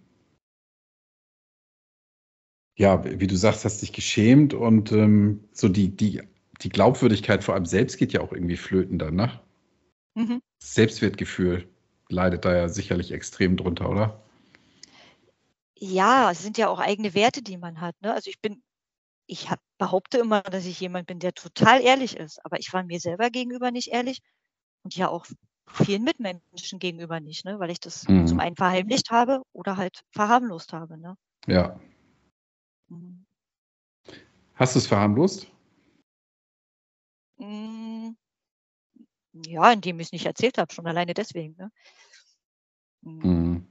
[2.76, 6.22] ja, wie du sagst, hast dich geschämt und ähm, so die, die,
[6.62, 9.40] die Glaubwürdigkeit vor allem selbst geht ja auch irgendwie flöten dann, ne?
[10.14, 10.42] Mhm.
[10.62, 11.68] Selbstwertgefühl
[12.08, 14.22] leidet da ja sicherlich extrem drunter, oder?
[15.76, 17.96] Ja, es sind ja auch eigene Werte, die man hat.
[18.02, 18.12] Ne?
[18.12, 18.62] Also ich bin,
[19.26, 22.84] ich hab, behaupte immer, dass ich jemand bin, der total ehrlich ist, aber ich war
[22.84, 24.20] mir selber gegenüber nicht ehrlich
[24.84, 25.26] und ja auch
[25.66, 27.58] vielen Mitmenschen gegenüber nicht, ne?
[27.58, 28.26] weil ich das mhm.
[28.26, 30.98] zum einen verheimlicht habe oder halt verharmlost habe.
[30.98, 31.16] Ne?
[31.46, 31.80] Ja.
[32.88, 33.24] Mhm.
[34.54, 35.50] Hast du es verharmlost?
[37.38, 38.10] Mm,
[39.46, 41.56] ja, indem ich es nicht erzählt habe, schon alleine deswegen.
[41.58, 41.70] Ne?
[43.02, 43.20] Mhm.
[43.22, 43.66] mhm.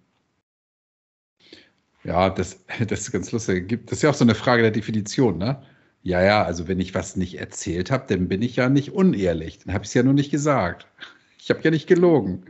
[2.03, 3.85] Ja, das, das ist ganz lustig.
[3.85, 5.61] Das ist ja auch so eine Frage der Definition, ne?
[6.03, 9.59] Ja, ja, also wenn ich was nicht erzählt habe, dann bin ich ja nicht unehrlich.
[9.59, 10.87] Dann habe ich es ja nur nicht gesagt.
[11.43, 12.45] Ich habe ja nicht gelogen.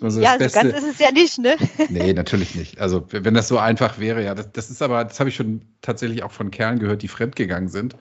[0.00, 1.56] Also ja, so ganz ist es ja nicht, ne?
[1.90, 2.80] Nee, natürlich nicht.
[2.80, 5.60] Also wenn das so einfach wäre, ja, das, das ist aber, das habe ich schon
[5.82, 7.96] tatsächlich auch von Kerlen gehört, die fremdgegangen sind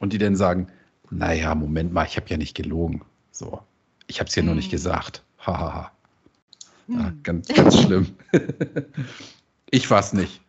[0.00, 0.72] und die dann sagen,
[1.12, 3.02] naja, Moment mal, ich habe ja nicht gelogen.
[3.30, 3.62] So,
[4.06, 4.46] ich habe es ja hm.
[4.46, 4.72] nur nicht hm.
[4.72, 5.22] gesagt.
[5.38, 5.74] Hahaha.
[5.74, 5.92] Ha, ha.
[6.88, 7.22] Ja, hm.
[7.22, 8.16] ganz, ganz schlimm.
[9.74, 10.42] Ich war es nicht.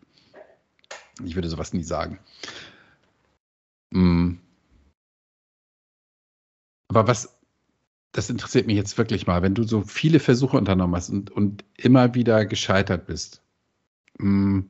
[1.23, 2.19] Ich würde sowas nie sagen.
[3.91, 4.34] Mm.
[6.89, 7.39] Aber was,
[8.12, 11.63] das interessiert mich jetzt wirklich mal, wenn du so viele Versuche unternommen hast und, und
[11.78, 13.41] immer wieder gescheitert bist.
[14.17, 14.63] Mm.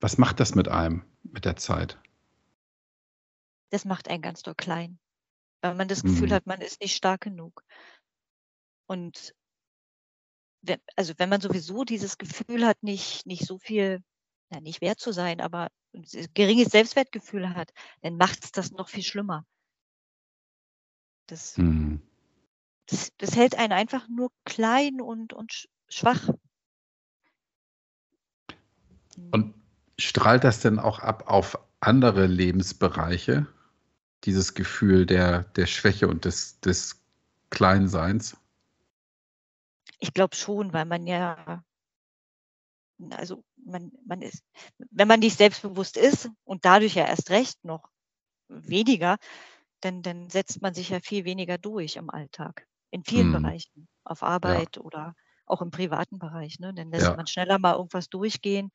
[0.00, 1.98] Was macht das mit einem mit der Zeit?
[3.72, 4.98] Das macht einen ganz doll klein,
[5.62, 6.32] weil man das Gefühl mm.
[6.32, 7.64] hat, man ist nicht stark genug.
[8.86, 9.34] Und
[10.94, 14.02] also wenn man sowieso dieses Gefühl hat, nicht, nicht so viel,
[14.50, 16.04] ja, nicht wert zu sein, aber ein
[16.34, 19.46] geringes Selbstwertgefühl hat, dann macht es das noch viel schlimmer.
[21.26, 22.02] Das, mhm.
[22.86, 26.28] das, das, hält einen einfach nur klein und, und schwach.
[29.30, 29.62] Und mhm.
[29.98, 33.46] strahlt das denn auch ab auf andere Lebensbereiche?
[34.24, 37.00] Dieses Gefühl der, der Schwäche und des, des
[37.50, 38.36] Kleinseins?
[39.98, 41.62] Ich glaube schon, weil man ja,
[43.10, 44.44] also man, man ist,
[44.90, 47.88] wenn man nicht selbstbewusst ist und dadurch ja erst recht noch
[48.48, 49.18] weniger,
[49.80, 52.66] dann, dann setzt man sich ja viel weniger durch im Alltag.
[52.90, 53.42] In vielen mhm.
[53.42, 53.88] Bereichen.
[54.04, 54.82] Auf Arbeit ja.
[54.82, 55.14] oder
[55.46, 56.58] auch im privaten Bereich.
[56.58, 56.72] Ne?
[56.74, 57.16] Dann lässt ja.
[57.16, 58.70] man schneller mal irgendwas durchgehen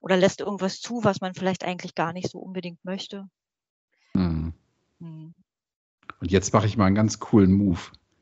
[0.00, 3.28] oder lässt irgendwas zu, was man vielleicht eigentlich gar nicht so unbedingt möchte.
[4.14, 4.54] Mhm.
[4.98, 5.34] Mhm.
[6.20, 7.80] Und jetzt mache ich mal einen ganz coolen Move.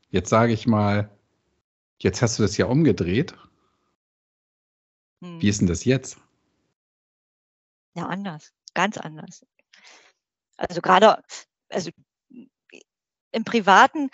[0.09, 1.09] Jetzt sage ich mal,
[1.99, 3.33] Jetzt hast du das ja umgedreht.
[5.21, 5.41] Hm.
[5.41, 6.17] Wie ist denn das jetzt?
[7.95, 8.53] Ja, anders.
[8.73, 9.45] Ganz anders.
[10.57, 11.23] Also gerade,
[11.69, 11.89] also
[13.31, 14.09] im Privaten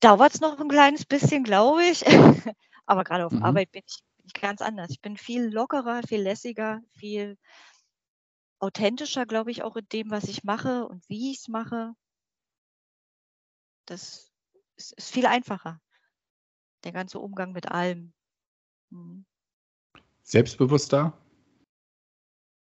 [0.00, 2.04] dauert es noch ein kleines bisschen, glaube ich.
[2.86, 3.42] Aber gerade auf mhm.
[3.42, 4.90] Arbeit bin ich, bin ich ganz anders.
[4.90, 7.36] Ich bin viel lockerer, viel lässiger, viel
[8.64, 11.94] authentischer, glaube ich, auch in dem, was ich mache und wie ich es mache.
[13.86, 14.32] Das
[14.76, 15.80] ist, ist viel einfacher
[16.84, 18.12] der ganze Umgang mit allem.
[18.90, 19.24] Mhm.
[20.22, 21.12] Selbstbewusster?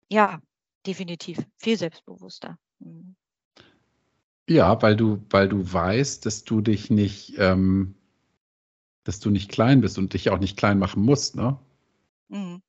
[0.09, 0.41] Ja,
[0.85, 1.39] definitiv.
[1.57, 2.57] Viel selbstbewusster.
[2.79, 3.15] Mhm.
[4.47, 7.95] Ja, weil du, weil du weißt, dass du dich nicht, ähm,
[9.03, 11.59] dass du nicht klein bist und dich auch nicht klein machen musst, ne?
[12.27, 12.61] Mhm.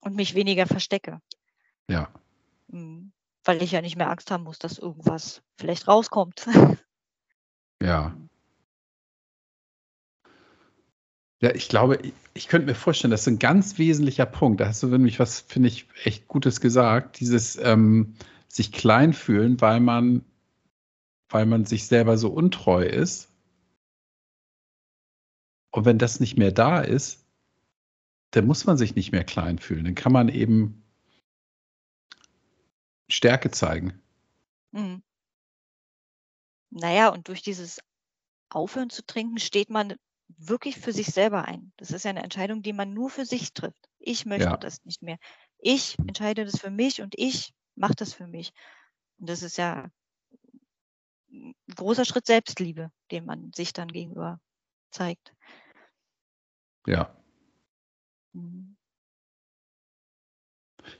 [0.00, 1.20] Und mich weniger verstecke.
[1.88, 2.12] Ja.
[2.68, 3.12] Mhm.
[3.44, 6.46] Weil ich ja nicht mehr Angst haben muss, dass irgendwas vielleicht rauskommt.
[7.80, 8.16] Ja.
[11.40, 14.60] Ja, ich glaube, ich, ich könnte mir vorstellen, das ist ein ganz wesentlicher Punkt.
[14.60, 17.20] Da hast du nämlich was, finde ich, echt Gutes gesagt.
[17.20, 18.14] Dieses ähm,
[18.48, 20.24] sich klein fühlen, weil man,
[21.28, 23.28] weil man sich selber so untreu ist.
[25.70, 27.24] Und wenn das nicht mehr da ist,
[28.32, 29.84] dann muss man sich nicht mehr klein fühlen.
[29.84, 30.82] Dann kann man eben
[33.08, 34.00] Stärke zeigen.
[34.72, 35.00] Mhm.
[36.70, 37.80] Naja, und durch dieses
[38.50, 39.96] Aufhören zu trinken steht man
[40.28, 41.72] wirklich für sich selber ein.
[41.78, 43.88] Das ist ja eine Entscheidung, die man nur für sich trifft.
[43.98, 44.56] Ich möchte Ja.
[44.56, 45.18] das nicht mehr.
[45.58, 48.52] Ich entscheide das für mich und ich mache das für mich.
[49.18, 49.90] Und das ist ja
[51.30, 54.40] ein großer Schritt Selbstliebe, den man sich dann gegenüber
[54.90, 55.34] zeigt.
[56.86, 57.14] Ja.
[58.34, 58.77] Mhm.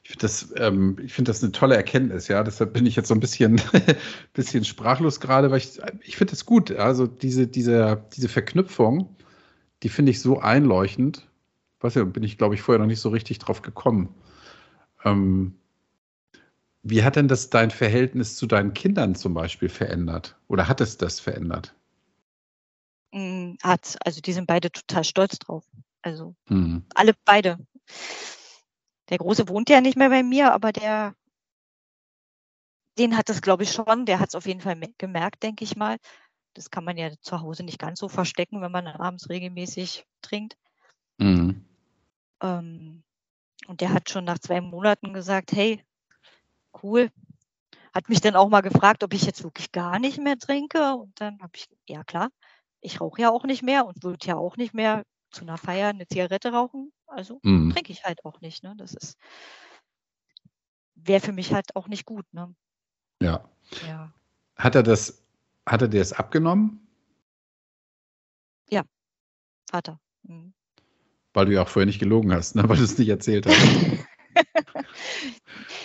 [0.03, 2.43] Ich finde das, ähm, ich finde das eine tolle Erkenntnis, ja.
[2.43, 3.61] Deshalb bin ich jetzt so ein bisschen,
[4.33, 6.71] bisschen sprachlos gerade, weil ich, ich finde das gut.
[6.73, 9.17] Also diese, diese, diese Verknüpfung,
[9.83, 11.29] die finde ich so einleuchtend.
[11.81, 14.15] Weiß ja, bin ich, glaube ich, vorher noch nicht so richtig drauf gekommen.
[15.05, 15.55] Ähm,
[16.83, 20.37] wie hat denn das dein Verhältnis zu deinen Kindern zum Beispiel verändert?
[20.49, 21.75] Oder hat es das verändert?
[23.13, 25.65] Mm, Hat, also die sind beide total stolz drauf.
[26.03, 26.85] Also Hm.
[26.95, 27.59] alle beide.
[29.09, 31.15] Der Große wohnt ja nicht mehr bei mir, aber der,
[32.99, 34.07] den hat das, glaube ich, schon.
[34.07, 35.99] Der hat es auf jeden Fall me- gemerkt, denke ich mal.
[36.55, 40.57] Das kann man ja zu Hause nicht ganz so verstecken, wenn man abends regelmäßig trinkt.
[41.21, 41.65] Hm.
[42.43, 43.03] Ähm,
[43.67, 45.85] und der hat schon nach zwei Monaten gesagt, hey,
[46.83, 47.11] cool.
[47.95, 50.95] Hat mich dann auch mal gefragt, ob ich jetzt wirklich gar nicht mehr trinke.
[50.95, 52.29] Und dann habe ich, ja klar,
[52.81, 55.89] ich rauche ja auch nicht mehr und würde ja auch nicht mehr zu einer Feier
[55.89, 56.93] eine Zigarette rauchen.
[57.07, 57.71] Also Hm.
[57.73, 58.63] trinke ich halt auch nicht.
[58.63, 58.75] Ne?
[58.77, 59.17] Das ist
[60.95, 62.27] wäre für mich halt auch nicht gut.
[62.33, 62.55] Ne?
[63.23, 63.49] Ja.
[63.87, 64.13] Ja.
[64.57, 65.23] Hat er das,
[65.67, 66.89] hat er dir das abgenommen?
[69.73, 70.01] Hat er.
[70.23, 70.55] Mhm.
[71.35, 72.63] Weil du ja auch vorher nicht gelogen hast, ne?
[72.69, 73.57] weil du es nicht erzählt hast.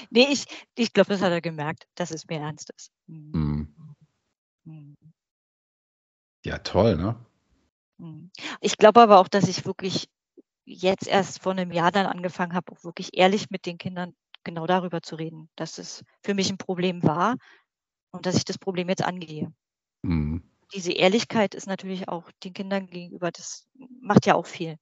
[0.09, 2.91] nee, ich, ich glaube, das hat er gemerkt, dass es mir ernst ist.
[3.07, 3.33] Mhm.
[3.33, 3.75] Hm.
[4.65, 4.95] Mhm.
[6.45, 7.15] Ja, toll, ne?
[7.97, 8.31] Mhm.
[8.61, 10.09] Ich glaube aber auch, dass ich wirklich
[10.65, 14.67] jetzt erst vor einem Jahr dann angefangen habe, auch wirklich ehrlich mit den Kindern genau
[14.67, 17.35] darüber zu reden, dass es für mich ein Problem war
[18.11, 19.53] und dass ich das Problem jetzt angehe.
[20.05, 20.43] Hm.
[20.73, 23.67] Diese Ehrlichkeit ist natürlich auch den Kindern gegenüber, das
[24.01, 24.77] macht ja auch viel.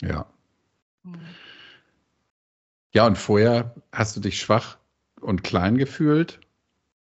[0.00, 0.30] Ja.
[1.02, 1.20] Mhm.
[2.92, 4.78] Ja, und vorher hast du dich schwach
[5.20, 6.40] und klein gefühlt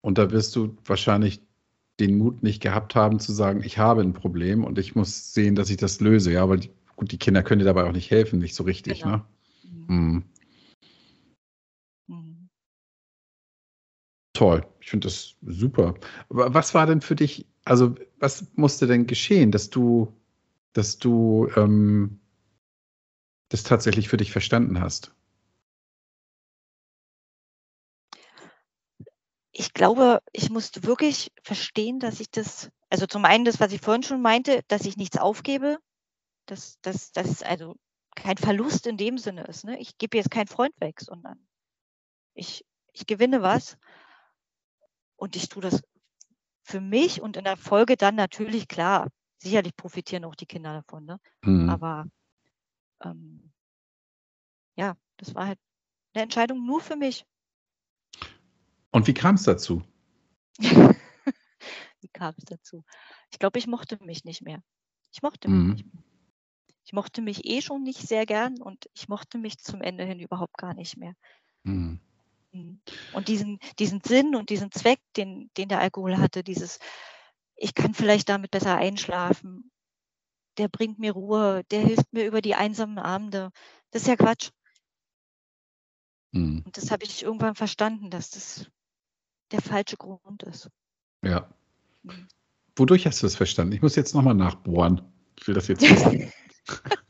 [0.00, 1.40] und da wirst du wahrscheinlich
[2.00, 5.54] den Mut nicht gehabt haben zu sagen, ich habe ein Problem und ich muss sehen,
[5.54, 6.32] dass ich das löse.
[6.32, 9.00] Ja, weil die, gut, die Kinder können dir dabei auch nicht helfen, nicht so richtig,
[9.02, 9.16] Genau.
[9.16, 9.24] ne?
[9.64, 9.88] Mhm.
[9.88, 10.24] Hm.
[12.09, 12.48] Mhm.
[14.35, 15.94] Toll, ich finde das super.
[16.28, 20.12] Aber was war denn für dich, also was musste denn geschehen, dass du,
[20.74, 22.20] dass du ähm,
[23.48, 25.15] das tatsächlich für dich verstanden hast?
[29.59, 33.81] Ich glaube, ich musste wirklich verstehen, dass ich das, also zum einen das, was ich
[33.81, 35.79] vorhin schon meinte, dass ich nichts aufgebe,
[36.45, 37.75] dass, dass, dass es also
[38.14, 39.64] kein Verlust in dem Sinne ist.
[39.64, 39.79] Ne?
[39.79, 41.47] Ich gebe jetzt keinen Freund weg, sondern
[42.35, 43.79] ich, ich gewinne was
[45.16, 45.83] und ich tue das
[46.62, 49.09] für mich und in der Folge dann natürlich klar.
[49.38, 51.19] Sicherlich profitieren auch die Kinder davon, ne?
[51.45, 51.71] Hm.
[51.71, 52.05] aber
[53.03, 53.53] ähm,
[54.77, 55.59] ja, das war halt
[56.12, 57.25] eine Entscheidung nur für mich.
[58.96, 59.82] Und wie kam es dazu?
[62.00, 62.82] Wie kam es dazu?
[63.30, 64.62] Ich glaube, ich mochte mich nicht mehr.
[65.12, 65.72] Ich mochte mich Mhm.
[65.72, 66.02] nicht mehr.
[66.82, 70.18] Ich mochte mich eh schon nicht sehr gern und ich mochte mich zum Ende hin
[70.18, 71.12] überhaupt gar nicht mehr.
[71.66, 72.00] Hm.
[72.52, 72.80] Mhm.
[73.12, 76.78] Und diesen, diesen Sinn und diesen Zweck, den, den der Alkohol hatte, dieses,
[77.55, 79.70] ich kann vielleicht damit besser einschlafen,
[80.57, 83.51] der bringt mir Ruhe, der hilft mir über die einsamen Abende.
[83.90, 84.53] Das ist ja Quatsch.
[86.32, 86.62] Hm.
[86.64, 88.70] Und das habe ich irgendwann verstanden, dass das
[89.53, 90.70] der falsche Grund ist.
[91.22, 91.49] Ja.
[92.03, 92.28] Mhm.
[92.76, 93.72] Wodurch hast du das verstanden?
[93.72, 95.01] Ich muss jetzt nochmal nachbohren.
[95.38, 96.32] Ich will das jetzt wissen.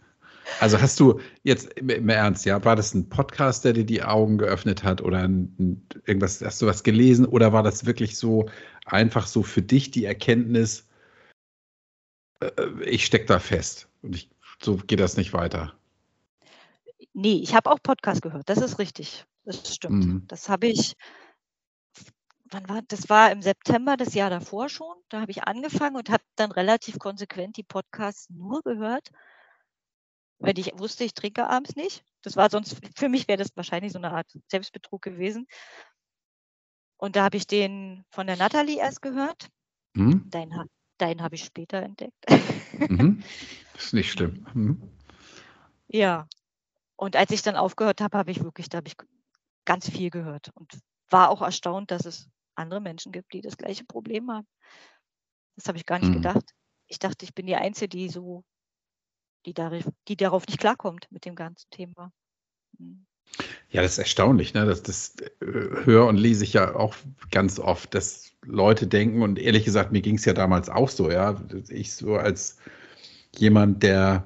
[0.61, 4.39] Also hast du jetzt im, Ernst, ja, war das ein Podcast, der dir die Augen
[4.39, 8.49] geöffnet hat oder ein, irgendwas, hast du was gelesen oder war das wirklich so
[8.87, 10.89] einfach so für dich die Erkenntnis,
[12.41, 12.51] äh,
[12.85, 14.31] ich stecke da fest und ich,
[14.63, 15.75] so geht das nicht weiter?
[17.13, 19.27] Nee, ich habe auch Podcast gehört, das ist richtig.
[19.45, 20.05] Das stimmt.
[20.05, 20.25] Mhm.
[20.27, 20.97] Das habe ich
[22.51, 24.95] wann war das war im September das Jahr davor schon.
[25.09, 29.11] Da habe ich angefangen und habe dann relativ konsequent die Podcasts nur gehört,
[30.39, 32.05] wenn ich wusste, ich trinke abends nicht.
[32.23, 35.47] Das war sonst, für mich wäre das wahrscheinlich so eine Art Selbstbetrug gewesen.
[36.99, 39.49] Und da habe ich den von der Natalie erst gehört.
[39.95, 40.29] Mhm.
[40.31, 40.69] Deinen,
[40.99, 42.17] deinen habe ich später entdeckt.
[42.79, 43.23] Mhm.
[43.77, 44.47] Ist nicht schlimm.
[44.55, 44.91] Mhm.
[45.89, 46.29] Ja.
[46.97, 48.97] Und als ich dann aufgehört habe, habe ich wirklich, da habe ich
[49.65, 50.73] ganz viel gehört und
[51.11, 54.47] war auch erstaunt, dass es andere Menschen gibt, die das gleiche Problem haben.
[55.57, 56.15] Das habe ich gar nicht Mhm.
[56.15, 56.45] gedacht.
[56.89, 58.45] Ich dachte, ich bin die Einzige, die so,
[59.45, 62.13] die, darauf, die darauf nicht klarkommt mit dem ganzen Thema.
[62.79, 63.07] Mhm.
[63.71, 64.65] Ja, das ist erstaunlich, ne?
[64.65, 66.95] Das, das äh, höre und lese ich ja auch
[67.31, 71.11] ganz oft, dass Leute denken, und ehrlich gesagt, mir ging es ja damals auch so,
[71.11, 71.41] ja.
[71.69, 72.59] Ich so als
[73.37, 74.25] jemand, der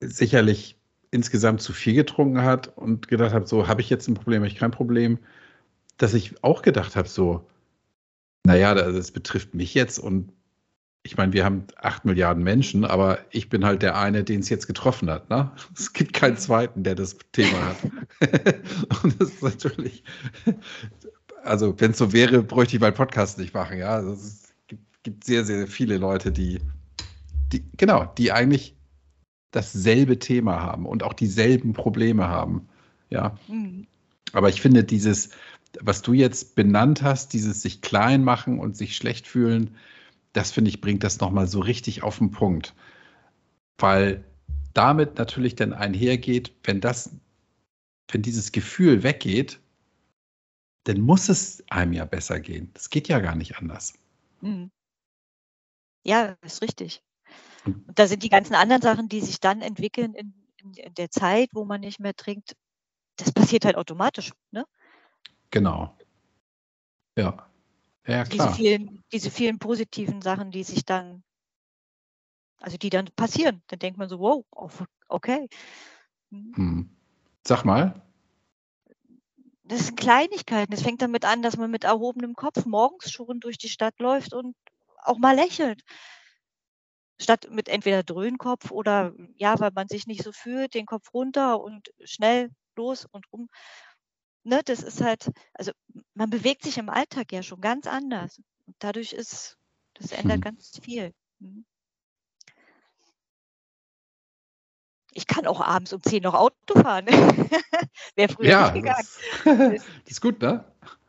[0.00, 0.78] sicherlich
[1.10, 4.48] insgesamt zu viel getrunken hat und gedacht habe, so, habe ich jetzt ein Problem, habe
[4.48, 5.18] ich kein Problem,
[5.96, 7.46] dass ich auch gedacht habe, so,
[8.44, 10.32] naja, das, das betrifft mich jetzt und
[11.06, 14.48] ich meine, wir haben acht Milliarden Menschen, aber ich bin halt der eine, den es
[14.48, 15.30] jetzt getroffen hat.
[15.30, 15.52] Ne?
[15.76, 17.76] Es gibt keinen zweiten, der das Thema hat.
[19.04, 20.02] und das ist natürlich,
[21.44, 23.78] also wenn es so wäre, bräuchte ich meinen Podcast nicht machen.
[23.78, 26.60] Ja, also es gibt, gibt sehr, sehr viele Leute, die,
[27.52, 28.76] die, genau, die eigentlich
[29.52, 32.68] dasselbe Thema haben und auch dieselben Probleme haben.
[33.10, 33.86] Ja, Mhm.
[34.32, 35.30] aber ich finde dieses,
[35.80, 39.76] was du jetzt benannt hast, dieses sich klein machen und sich schlecht fühlen,
[40.32, 42.74] das finde ich, bringt das nochmal so richtig auf den Punkt.
[43.78, 44.24] Weil
[44.74, 47.10] damit natürlich dann einhergeht, wenn das,
[48.10, 49.60] wenn dieses Gefühl weggeht,
[50.84, 52.70] dann muss es einem ja besser gehen.
[52.74, 53.94] Das geht ja gar nicht anders.
[54.40, 54.70] Mhm.
[56.04, 57.02] Ja, ist richtig.
[57.64, 60.94] Und- Und da sind die ganzen anderen Sachen, die sich dann entwickeln in, in, in
[60.94, 62.54] der Zeit, wo man nicht mehr trinkt,
[63.16, 64.32] das passiert halt automatisch.
[64.52, 64.64] Ne?
[65.50, 65.96] Genau.
[67.16, 67.48] Ja.
[68.06, 68.54] Ja, Diese klar.
[68.54, 71.24] vielen, diese vielen positiven Sachen, die sich dann,
[72.60, 73.62] also die dann passieren.
[73.66, 74.44] Dann denkt man so, wow,
[75.08, 75.48] okay.
[76.30, 76.90] Hm.
[77.46, 78.02] Sag mal.
[79.64, 80.72] Das sind Kleinigkeiten.
[80.72, 84.32] Es fängt damit an, dass man mit erhobenem Kopf morgens schon durch die Stadt läuft
[84.32, 84.54] und
[85.02, 85.82] auch mal lächelt.
[87.18, 91.60] Statt mit entweder Dröhnkopf oder ja, weil man sich nicht so fühlt, den Kopf runter
[91.60, 93.48] und schnell los und rum.
[94.46, 95.72] Ne, das ist halt, also
[96.14, 98.38] man bewegt sich im Alltag ja schon ganz anders.
[98.66, 99.58] Und dadurch ist,
[99.94, 100.40] das ändert Hm.
[100.40, 101.12] ganz viel.
[101.40, 101.64] Mhm.
[105.14, 107.06] Ich kann auch abends um 10 noch Auto fahren.
[108.14, 109.08] Wäre früher Ja, nicht gegangen.
[109.44, 110.64] das, das ist gut, ne?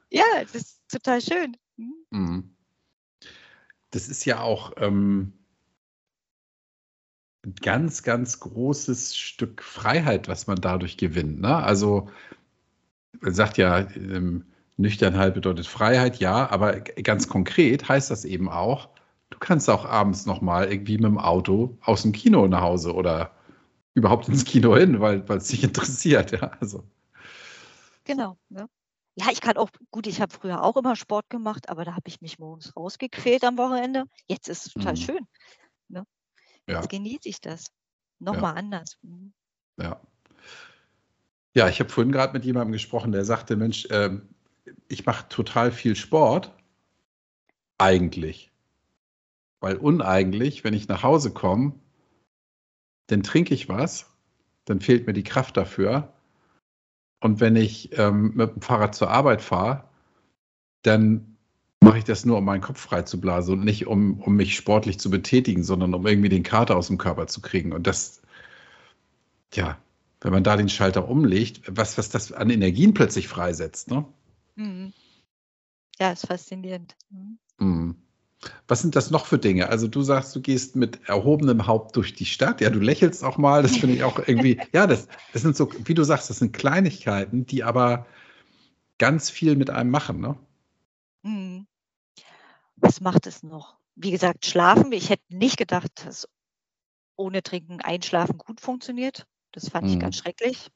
[0.09, 1.55] Ja, das ist total schön.
[1.75, 2.05] Mhm.
[2.09, 2.55] Mhm.
[3.91, 5.33] Das ist ja auch ähm,
[7.45, 11.39] ein ganz, ganz großes Stück Freiheit, was man dadurch gewinnt.
[11.39, 11.55] Ne?
[11.55, 12.09] Also
[13.22, 14.45] man sagt ja, ähm,
[14.78, 18.89] Nüchternheit bedeutet Freiheit, ja, aber ganz konkret heißt das eben auch,
[19.30, 23.32] du kannst auch abends nochmal irgendwie mit dem Auto aus dem Kino nach Hause oder
[23.95, 26.32] überhaupt ins Kino hin, weil es dich interessiert.
[26.32, 26.51] Ja?
[26.59, 26.84] Also,
[28.03, 28.38] Genau.
[28.49, 28.68] Ne?
[29.15, 32.07] Ja, ich kann auch, gut, ich habe früher auch immer Sport gemacht, aber da habe
[32.07, 34.03] ich mich morgens rausgequält am Wochenende.
[34.28, 34.97] Jetzt ist es total Mhm.
[34.97, 35.28] schön.
[35.89, 36.03] Ne?
[36.68, 37.65] ja, Jetzt genieße ich das.
[38.20, 38.97] Nochmal anders.
[39.01, 39.34] Mhm.
[39.80, 39.99] ja.
[41.58, 44.30] Ja, ich habe vorhin gerade mit jemandem gesprochen, der sagte, Mensch, ähm,
[44.89, 46.53] ich mache total viel Sport.
[47.80, 48.51] Eigentlich.
[49.60, 51.74] Weil uneigentlich, wenn ich nach Hause komme,
[53.08, 54.05] dann trinke ich was,
[54.66, 56.14] dann fehlt mir die Kraft dafür.
[57.22, 59.89] Und wenn ich ähm, mit dem Fahrrad zur Arbeit fahre,
[60.84, 61.38] dann
[61.82, 64.55] mache ich das nur, um meinen Kopf frei zu blasen und nicht, um, um mich
[64.55, 67.74] sportlich zu betätigen, sondern um irgendwie den Kater aus dem Körper zu kriegen.
[67.74, 68.22] Und das,
[69.55, 69.80] ja,
[70.22, 74.05] wenn man da den Schalter umlegt, was, was das an Energien plötzlich freisetzt, ne?
[74.55, 74.93] Mhm.
[75.99, 76.95] Ja, ist faszinierend.
[77.09, 77.39] Mhm.
[77.59, 77.95] Mhm.
[78.68, 79.70] Was sind das noch für Dinge?
[79.70, 82.61] Also du sagst, du gehst mit erhobenem Haupt durch die Stadt.
[82.61, 83.63] Ja, du lächelst auch mal.
[83.63, 86.53] Das finde ich auch irgendwie, ja, das, das sind so, wie du sagst, das sind
[86.53, 88.05] Kleinigkeiten, die aber
[88.99, 90.38] ganz viel mit einem machen, ne?
[91.24, 91.68] Mhm.
[92.76, 93.78] Was macht es noch?
[93.95, 94.91] Wie gesagt, schlafen.
[94.91, 96.28] Ich hätte nicht gedacht, dass
[97.15, 99.26] ohne Trinken Einschlafen gut funktioniert.
[99.58, 99.99] Das fand ich Mhm.
[99.99, 100.70] ganz schrecklich.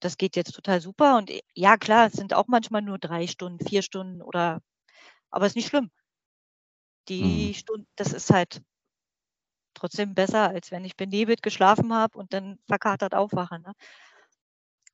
[0.00, 1.18] Das geht jetzt total super.
[1.18, 4.62] Und äh, ja, klar, es sind auch manchmal nur drei Stunden, vier Stunden oder,
[5.30, 5.90] aber ist nicht schlimm.
[7.08, 8.62] Die Stunden, das ist halt
[9.74, 13.58] trotzdem besser, als wenn ich benebelt geschlafen habe und dann verkatert aufwache.
[13.60, 13.72] Ne?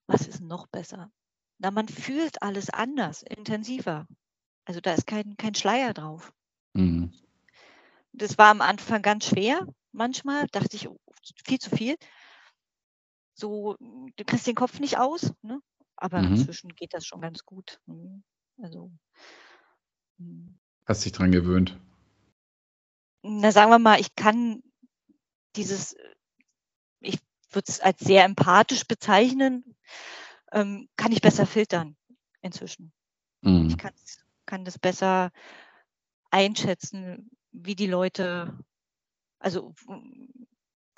[0.09, 1.13] Was ist noch besser?
[1.59, 4.09] Na, man fühlt alles anders, intensiver.
[4.65, 6.33] Also da ist kein, kein Schleier drauf.
[6.75, 7.11] Mhm.
[8.13, 9.65] Das war am Anfang ganz schwer.
[9.93, 10.99] Manchmal dachte ich, oh,
[11.45, 11.97] viel zu viel.
[13.39, 15.61] So, du kriegst den Kopf nicht aus, ne?
[15.97, 16.33] aber Mhm.
[16.33, 17.81] inzwischen geht das schon ganz gut.
[17.87, 18.25] Mhm.
[18.61, 18.91] Also
[20.19, 20.59] Mhm.
[20.87, 21.79] Hast dich dran gewöhnt?
[23.23, 24.63] Na, sagen wir mal, ich kann
[25.57, 25.97] dieses,
[27.01, 27.19] ich
[27.51, 29.77] würde es als sehr empathisch bezeichnen,
[30.53, 31.97] ähm, kann ich besser filtern
[32.41, 32.93] inzwischen.
[33.43, 33.69] Mhm.
[33.69, 33.79] Ich
[34.47, 35.33] kann das besser
[36.31, 38.57] einschätzen, wie die Leute,
[39.39, 39.75] also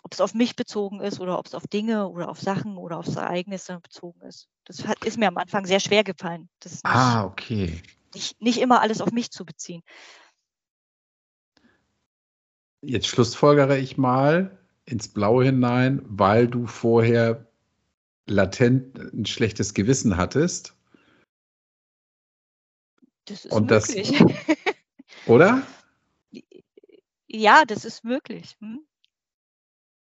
[0.02, 2.98] ob es auf mich bezogen ist oder ob es auf Dinge oder auf Sachen oder
[2.98, 4.48] auf Ereignisse bezogen ist.
[4.64, 6.48] Das hat, ist mir am Anfang sehr schwer gefallen.
[6.64, 7.82] Nicht, ah, okay.
[8.14, 9.82] Nicht, nicht immer alles auf mich zu beziehen.
[12.80, 17.46] Jetzt schlussfolgere ich mal ins Blaue hinein, weil du vorher
[18.26, 20.74] latent ein schlechtes Gewissen hattest.
[23.24, 24.18] Das ist Und möglich.
[24.18, 24.56] Das,
[25.26, 25.62] oder?
[27.26, 28.56] Ja, das ist möglich.
[28.60, 28.87] Hm?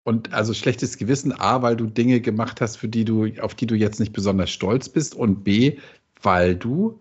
[0.09, 3.67] Und also schlechtes Gewissen, A, weil du Dinge gemacht hast, für die du, auf die
[3.67, 5.77] du jetzt nicht besonders stolz bist, und B,
[6.23, 6.99] weil du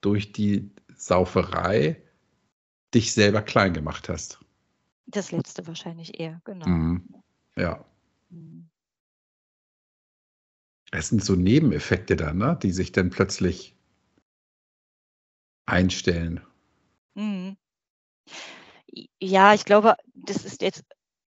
[0.00, 2.00] durch die Sauferei
[2.94, 4.38] dich selber klein gemacht hast.
[5.06, 6.68] Das letzte wahrscheinlich eher, genau.
[6.68, 7.08] Mhm.
[7.56, 7.84] Ja.
[8.30, 8.68] Mhm.
[10.92, 13.74] Es sind so Nebeneffekte da, ne, die sich dann plötzlich
[15.66, 16.40] einstellen.
[17.14, 17.56] Mhm.
[19.20, 20.84] Ja, ich glaube, das ist jetzt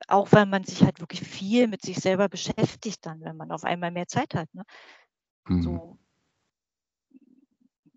[0.07, 3.63] auch, weil man sich halt wirklich viel mit sich selber beschäftigt dann, wenn man auf
[3.63, 4.53] einmal mehr Zeit hat.
[4.53, 4.63] Ne?
[5.45, 5.61] Mhm.
[5.61, 5.97] So,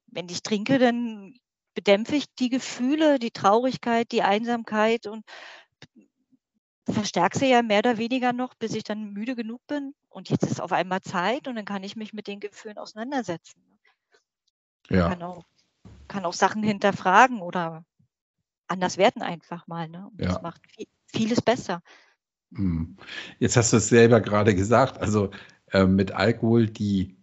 [0.06, 1.34] wenn ich trinke, dann
[1.74, 5.24] bedämpfe ich die Gefühle, die Traurigkeit, die Einsamkeit und
[6.88, 9.94] verstärke sie ja mehr oder weniger noch, bis ich dann müde genug bin.
[10.08, 13.62] Und jetzt ist auf einmal Zeit und dann kann ich mich mit den Gefühlen auseinandersetzen.
[14.90, 14.96] Ne?
[14.96, 15.08] Ja.
[15.08, 15.44] Kann auch,
[16.08, 17.84] kann auch Sachen hinterfragen oder
[18.66, 19.88] anders werden einfach mal.
[19.88, 20.08] Ne?
[20.08, 20.28] Und ja.
[20.28, 21.82] das macht viel, vieles besser.
[22.54, 22.96] Hm.
[23.38, 25.30] Jetzt hast du es selber gerade gesagt, also
[25.72, 27.16] äh, mit Alkohol die,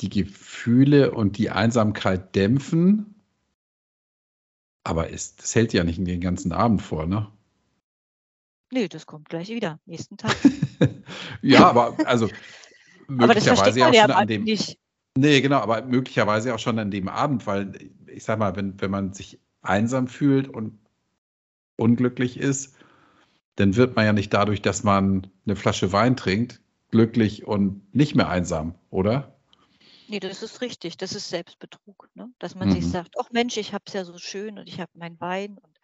[0.00, 3.14] die Gefühle und die Einsamkeit dämpfen,
[4.84, 7.30] aber ist, das hält ja nicht den ganzen Abend vor, ne?
[8.70, 10.36] Nee, das kommt gleich wieder, nächsten Tag.
[11.42, 12.28] ja, aber also
[13.08, 14.44] möglicherweise aber auch schon an dem.
[14.44, 14.78] Nicht.
[15.16, 18.90] Nee, genau, aber möglicherweise auch schon an dem Abend, weil ich sag mal, wenn, wenn
[18.90, 20.78] man sich einsam fühlt und
[21.76, 22.77] unglücklich ist,
[23.58, 28.14] dann wird man ja nicht dadurch, dass man eine Flasche Wein trinkt, glücklich und nicht
[28.14, 29.36] mehr einsam, oder?
[30.06, 30.96] Nee, das ist richtig.
[30.96, 32.08] Das ist Selbstbetrug.
[32.14, 32.30] Ne?
[32.38, 32.72] Dass man mhm.
[32.72, 35.58] sich sagt, ach Mensch, ich habe es ja so schön und ich habe meinen Wein
[35.58, 35.76] und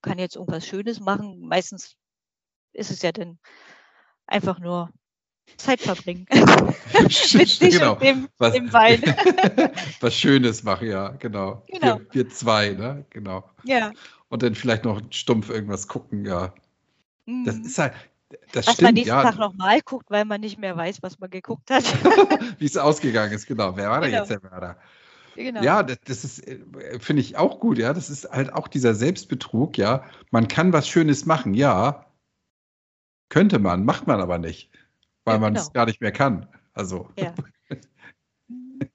[0.00, 1.40] kann jetzt irgendwas Schönes machen.
[1.40, 1.96] Meistens
[2.72, 3.38] ist es ja dann
[4.26, 4.90] einfach nur
[5.56, 6.26] Zeit verbringen.
[7.02, 7.94] Mit sich genau.
[7.94, 9.02] und dem, was, dem Wein.
[10.00, 11.64] was Schönes machen, ja, genau.
[11.66, 11.98] genau.
[11.98, 13.04] Wir, wir, zwei, ne?
[13.10, 13.50] Genau.
[13.64, 13.92] Ja.
[14.28, 16.54] Und dann vielleicht noch stumpf irgendwas gucken, ja.
[17.26, 17.44] Mhm.
[17.44, 17.94] Das ist halt,
[18.52, 19.22] das was stimmt, man nächsten ja.
[19.22, 21.84] Tag nochmal guckt, weil man nicht mehr weiß, was man geguckt hat.
[22.58, 23.76] Wie es ausgegangen ist, genau.
[23.76, 24.10] Wer war genau.
[24.10, 24.78] da jetzt der Mörder?
[25.34, 25.62] Genau.
[25.62, 26.58] Ja, das, das ist, äh,
[26.98, 27.92] finde ich auch gut, ja.
[27.92, 30.04] Das ist halt auch dieser Selbstbetrug, ja.
[30.30, 32.06] Man kann was Schönes machen, ja.
[33.28, 34.70] Könnte man, macht man aber nicht,
[35.24, 35.72] weil ja, man es genau.
[35.72, 36.48] gar nicht mehr kann.
[36.74, 37.08] Also.
[37.18, 37.34] Ja.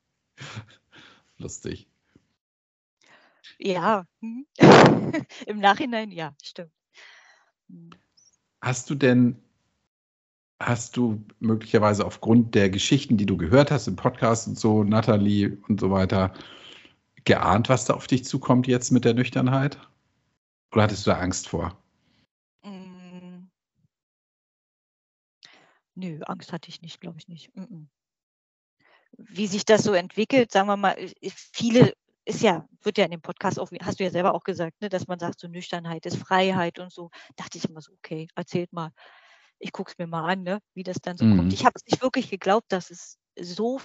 [1.38, 1.88] Lustig.
[3.60, 4.46] Ja, mhm.
[5.48, 6.72] im Nachhinein ja, stimmt.
[8.68, 9.42] Hast du denn,
[10.62, 15.58] hast du möglicherweise aufgrund der Geschichten, die du gehört hast im Podcast und so, Nathalie
[15.70, 16.34] und so weiter,
[17.24, 19.80] geahnt, was da auf dich zukommt jetzt mit der Nüchternheit?
[20.74, 21.82] Oder hattest du da Angst vor?
[22.62, 23.48] Mm.
[25.96, 27.56] Nö, Angst hatte ich nicht, glaube ich nicht.
[27.56, 27.86] Mm -mm.
[29.18, 30.98] Wie sich das so entwickelt, sagen wir mal,
[31.54, 31.94] viele
[32.28, 34.90] ist ja, wird ja in dem Podcast auch, hast du ja selber auch gesagt, ne,
[34.90, 37.10] dass man sagt, so Nüchternheit ist Freiheit und so.
[37.38, 38.92] Dachte ich immer so, okay, erzählt mal.
[39.60, 41.38] Ich gucke es mir mal an, ne, wie das dann so mhm.
[41.38, 41.54] kommt.
[41.54, 43.80] Ich habe es nicht wirklich geglaubt, dass es so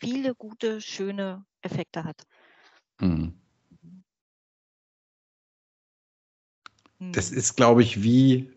[0.00, 2.22] viele gute, schöne Effekte hat.
[3.00, 3.38] Mhm.
[6.98, 7.38] Das mhm.
[7.38, 8.52] ist, glaube ich, wie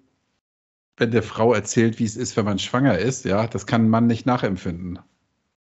[0.96, 3.26] wenn der Frau erzählt, wie es ist, wenn man schwanger ist.
[3.26, 5.00] Ja, das kann ein Mann nicht nachempfinden.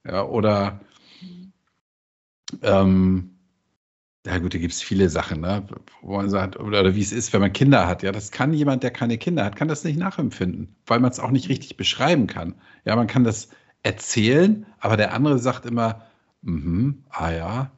[0.04, 0.80] Ja, oder
[2.62, 3.34] ähm,
[4.26, 5.66] ja gut, da gibt es viele Sachen, ne?
[6.00, 8.02] wo man sagt, oder, oder, wie es ist, wenn man Kinder hat.
[8.02, 11.20] Ja, das kann jemand, der keine Kinder hat, kann das nicht nachempfinden, weil man es
[11.20, 12.54] auch nicht richtig beschreiben kann.
[12.86, 13.48] Ja, man kann das
[13.82, 16.06] erzählen, aber der andere sagt immer,
[16.40, 17.70] mhm, ah ja,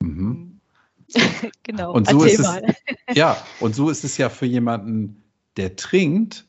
[0.00, 0.60] mhm.
[1.62, 2.62] genau, und so ist mal.
[2.86, 5.22] es, ja, und so ist es ja für jemanden,
[5.56, 6.46] der trinkt,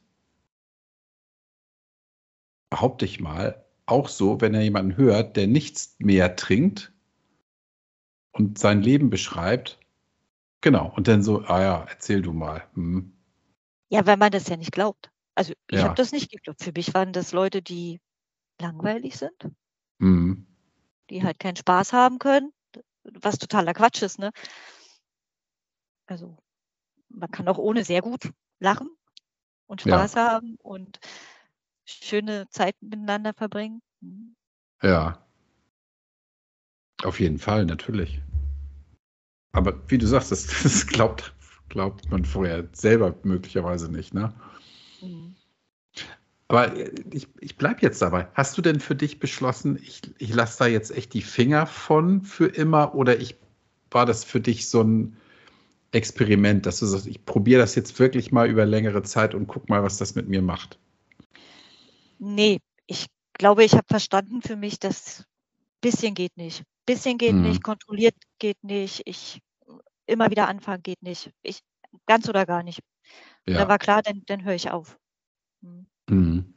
[2.69, 6.91] behaupte ich mal, auch so, wenn er jemanden hört, der nichts mehr trinkt,
[8.31, 9.79] und sein Leben beschreibt.
[10.61, 10.93] Genau.
[10.95, 12.63] Und dann so, ah ja, erzähl du mal.
[12.73, 13.13] Hm.
[13.89, 15.11] Ja, weil man das ja nicht glaubt.
[15.35, 15.85] Also ich ja.
[15.85, 16.63] habe das nicht geglaubt.
[16.63, 18.01] Für mich waren das Leute, die
[18.59, 19.49] langweilig sind,
[19.99, 20.45] mhm.
[21.09, 22.51] die halt keinen Spaß haben können,
[23.03, 24.31] was totaler Quatsch ist, ne?
[26.07, 26.37] Also
[27.07, 28.89] man kann auch ohne sehr gut lachen
[29.67, 29.97] und Ja.
[29.97, 30.99] Spaß haben und
[31.85, 33.81] schöne Zeit miteinander verbringen.
[34.81, 35.25] Ja.
[37.03, 38.21] Auf jeden Fall, natürlich.
[39.51, 41.33] Aber wie du sagst, das, das glaubt,
[41.69, 44.33] glaubt man vorher selber möglicherweise nicht, ne?
[45.01, 45.35] Mhm.
[46.49, 48.27] Aber äh, ich, ich bleibe jetzt dabei.
[48.33, 52.21] Hast du denn für dich beschlossen, ich, ich lasse da jetzt echt die Finger von
[52.21, 53.37] für immer oder ich
[53.91, 55.17] war das für dich so ein
[55.91, 59.69] Experiment, dass du sagst, ich probiere das jetzt wirklich mal über längere Zeit und guck
[59.69, 60.77] mal, was das mit mir macht?
[62.19, 65.23] Nee, ich glaube, ich habe verstanden für mich, dass
[65.81, 66.63] bisschen geht nicht.
[66.89, 67.41] Bisschen geht Mhm.
[67.43, 69.41] nicht, kontrolliert geht nicht, ich
[70.05, 71.31] immer wieder anfangen geht nicht.
[71.43, 71.61] Ich
[72.05, 72.79] ganz oder gar nicht.
[73.45, 73.69] Da Ja.
[73.69, 74.97] war klar, dann, dann höre ich auf.
[75.61, 75.87] Mhm.
[76.09, 76.53] Mhm.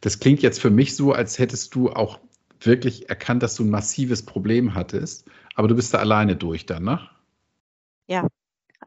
[0.00, 2.20] Das klingt jetzt für mich so, als hättest du auch
[2.60, 6.84] wirklich erkannt, dass du ein massives Problem hattest, aber du bist da alleine durch dann,
[6.84, 7.08] ne?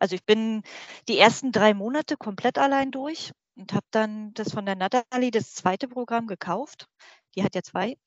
[0.01, 0.63] Also ich bin
[1.07, 5.53] die ersten drei Monate komplett allein durch und habe dann das von der Natalie, das
[5.53, 6.87] zweite Programm gekauft.
[7.35, 7.97] Die hat ja zwei.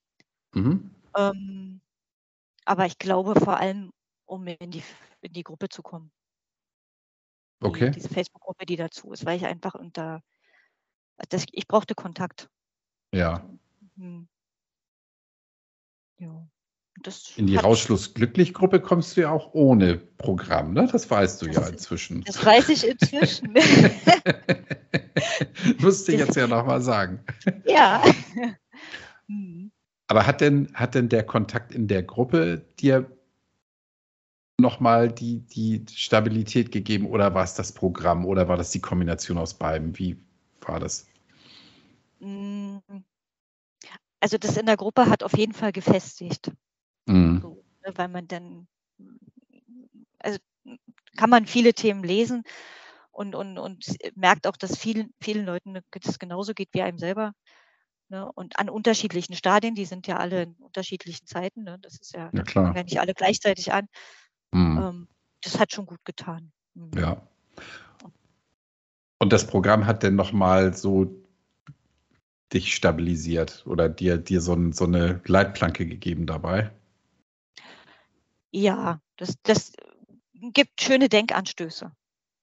[0.54, 0.90] Mhm.
[1.16, 1.80] Ähm,
[2.64, 3.92] aber ich glaube vor allem,
[4.26, 4.82] um in die,
[5.20, 6.10] in die Gruppe zu kommen.
[7.62, 7.90] Die, Okay.
[7.90, 10.22] diese Facebook-Gruppe, die dazu ist, weil ich einfach unter,
[11.28, 12.48] das, ich brauchte Kontakt.
[13.12, 13.48] Ja.
[13.96, 14.28] Mhm.
[16.18, 16.46] Ja.
[17.36, 20.88] In die hat, Rauschlos-Glücklich-Gruppe kommst du ja auch ohne Programm, ne?
[20.90, 22.22] Das weißt du Das ja inzwischen.
[22.22, 23.52] das weiß ich inzwischen.
[25.80, 27.24] Musste ich jetzt ja nochmal sagen.
[27.64, 28.02] ja.
[29.26, 29.72] Mhm.
[30.08, 33.10] Aber hat denn, hat denn der Kontakt in der Gruppe dir
[34.60, 39.38] nochmal die, die Stabilität gegeben oder war es das Programm oder war das die Kombination
[39.38, 39.98] aus beiden?
[39.98, 40.16] Wie
[40.60, 41.06] war das?
[42.20, 42.78] Mm,
[44.20, 46.50] Also das in der Gruppe hat auf jeden Fall gefestigt.
[47.06, 47.40] Mhm.
[47.42, 48.66] So, ne, weil man dann,
[50.18, 50.38] also
[51.16, 52.42] kann man viele Themen lesen
[53.12, 53.84] und, und, und
[54.14, 57.34] merkt auch, dass vielen, vielen Leuten das genauso geht wie einem selber.
[58.08, 58.30] Ne?
[58.32, 61.64] Und an unterschiedlichen Stadien, die sind ja alle in unterschiedlichen Zeiten.
[61.64, 61.78] Ne?
[61.80, 62.74] Das ist ja, Ja, klar.
[62.76, 63.88] ja nicht alle gleichzeitig an.
[64.52, 64.78] Mhm.
[64.78, 65.08] Ähm,
[65.42, 66.52] das hat schon gut getan.
[66.74, 66.90] Mhm.
[66.96, 67.26] Ja.
[69.18, 71.24] Und das Programm hat denn nochmal so
[72.52, 76.70] dich stabilisiert oder dir, dir so, ein, so eine Leitplanke gegeben dabei?
[78.52, 79.72] Ja, das, das
[80.34, 81.90] gibt schöne Denkanstöße.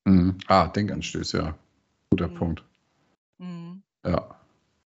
[0.06, 0.38] Mhm.
[0.48, 1.58] Ah, Denkanstöße, ja.
[2.10, 2.36] Guter Mhm.
[2.36, 2.64] Punkt.
[3.38, 3.84] Mhm.
[4.06, 4.41] Ja.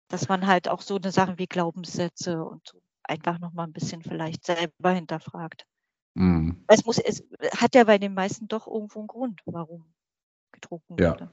[0.09, 4.01] Dass man halt auch so eine Sachen wie Glaubenssätze und so einfach nochmal ein bisschen
[4.01, 5.65] vielleicht selber hinterfragt.
[6.13, 6.63] Mhm.
[6.67, 7.23] Es muss, es
[7.57, 9.85] hat ja bei den meisten doch irgendwo einen Grund, warum
[10.51, 11.31] getrunken Ja, wurde.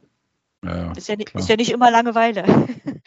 [0.65, 1.43] Ja, Ist ja, ni- klar.
[1.43, 2.45] ist ja nicht immer Langeweile.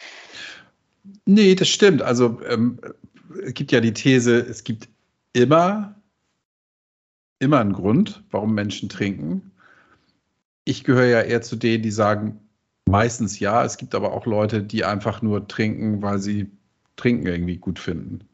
[1.26, 2.00] Nee, das stimmt.
[2.00, 2.80] Also ähm,
[3.42, 4.88] es gibt ja die These, es gibt
[5.34, 6.00] immer,
[7.38, 9.52] immer einen Grund, warum Menschen trinken.
[10.64, 12.43] Ich gehöre ja eher zu denen, die sagen,
[12.88, 13.64] meistens ja.
[13.64, 16.50] Es gibt aber auch Leute, die einfach nur trinken, weil sie
[16.96, 18.28] trinken irgendwie gut finden.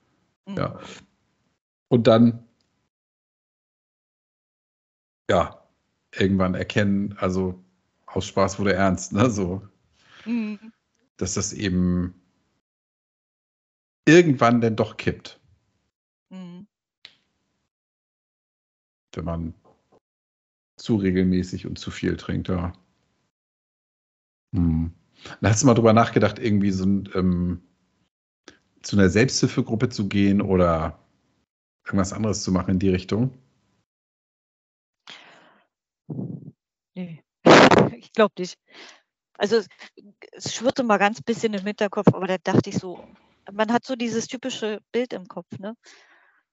[0.57, 0.79] Ja.
[1.89, 2.49] Und dann,
[5.31, 5.63] ja,
[6.15, 7.63] irgendwann erkennen, also
[8.07, 9.31] aus Spaß wurde ernst, ne?
[9.31, 9.67] So,
[10.27, 10.73] Mhm.
[11.19, 12.15] dass das eben
[14.07, 15.41] irgendwann denn doch kippt,
[16.31, 16.67] Mhm.
[19.15, 19.55] wenn man
[20.77, 22.73] zu regelmäßig und zu viel trinkt, ja.
[24.55, 24.93] Hm.
[25.43, 27.63] Hast du mal drüber nachgedacht, irgendwie so ein, ähm,
[28.83, 30.99] zu einer Selbsthilfegruppe zu gehen oder
[31.87, 33.33] irgendwas anderes zu machen in die Richtung?
[36.95, 37.23] Nee.
[37.97, 38.59] Ich glaube nicht.
[39.35, 43.05] Also es, schwirrte mal ganz bisschen im Hinterkopf, aber da dachte ich so,
[43.53, 45.77] man hat so dieses typische Bild im Kopf, ne?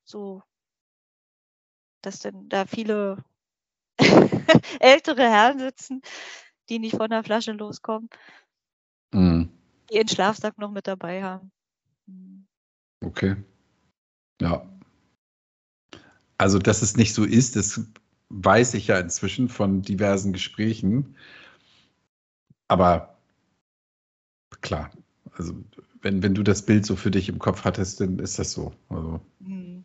[0.06, 0.44] So,
[2.02, 3.24] dass denn da viele
[4.80, 6.02] ältere Herren sitzen,
[6.70, 8.10] die nicht von der Flasche loskommen,
[9.14, 9.50] Hm.
[9.90, 11.52] die ihren Schlafsack noch mit dabei haben.
[13.04, 13.36] Okay.
[14.42, 14.68] Ja.
[16.38, 17.82] Also, dass es nicht so ist, das
[18.30, 21.16] weiß ich ja inzwischen von diversen Gesprächen.
[22.68, 23.18] Aber
[24.62, 24.92] klar,
[25.34, 25.54] also
[26.02, 28.74] wenn, wenn du das Bild so für dich im Kopf hattest, dann ist das so.
[28.90, 29.77] Also, Hm.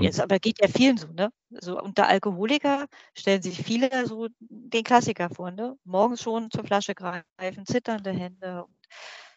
[0.00, 1.30] Jetzt aber geht ja vielen so, ne?
[1.50, 2.86] So unter Alkoholiker
[3.16, 5.76] stellen sich viele so den Klassiker vor, ne?
[5.84, 8.76] Morgens schon zur Flasche greifen, zitternde Hände und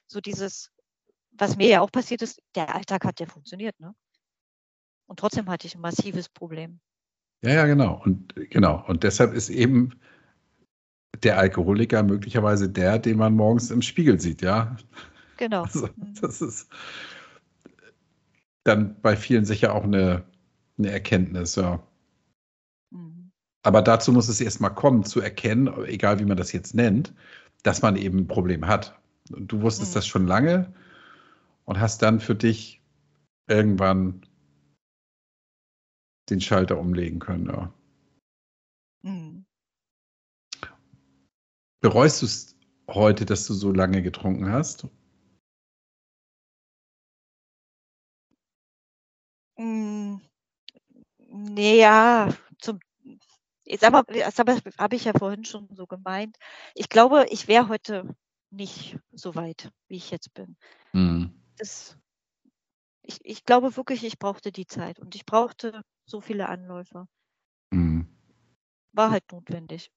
[0.08, 0.72] so dieses,
[1.32, 3.94] was mir ja auch passiert ist, der Alltag hat ja funktioniert, ne?
[5.08, 6.80] Und trotzdem hatte ich ein massives Problem.
[7.44, 8.02] ja, ja, genau.
[8.04, 8.84] Und genau.
[8.88, 9.92] Und deshalb ist eben
[11.24, 14.76] der Alkoholiker möglicherweise der, den man morgens im Spiegel sieht, ja.
[15.38, 15.64] Genau.
[15.74, 16.22] Also, Mhm.
[16.22, 16.70] das ist
[18.66, 20.26] dann bei vielen sicher auch eine
[20.78, 21.86] eine Erkenntnis, ja.
[22.92, 23.32] Mhm.
[23.64, 27.14] Aber dazu muss es erstmal kommen, zu erkennen, egal wie man das jetzt nennt,
[27.64, 29.00] dass man eben ein Problem hat.
[29.32, 29.96] Und du wusstest mhm.
[29.96, 30.74] das schon lange
[31.66, 32.82] und hast dann für dich
[33.48, 34.22] irgendwann
[36.30, 37.74] den Schalter umlegen können, ja.
[39.04, 39.46] Mhm.
[41.82, 42.56] Bereust du es
[42.90, 44.88] heute, dass du so lange getrunken hast?
[51.58, 52.30] Ja,
[52.60, 52.80] zum,
[53.64, 56.38] jetzt aber, das habe hab ich ja vorhin schon so gemeint.
[56.74, 58.16] Ich glaube, ich wäre heute
[58.52, 60.56] nicht so weit, wie ich jetzt bin.
[60.94, 61.42] Mhm.
[61.58, 61.98] Das,
[63.02, 67.08] ich, ich glaube wirklich, ich brauchte die Zeit und ich brauchte so viele Anläufe.
[67.72, 68.08] Mhm.
[68.94, 69.92] War halt notwendig.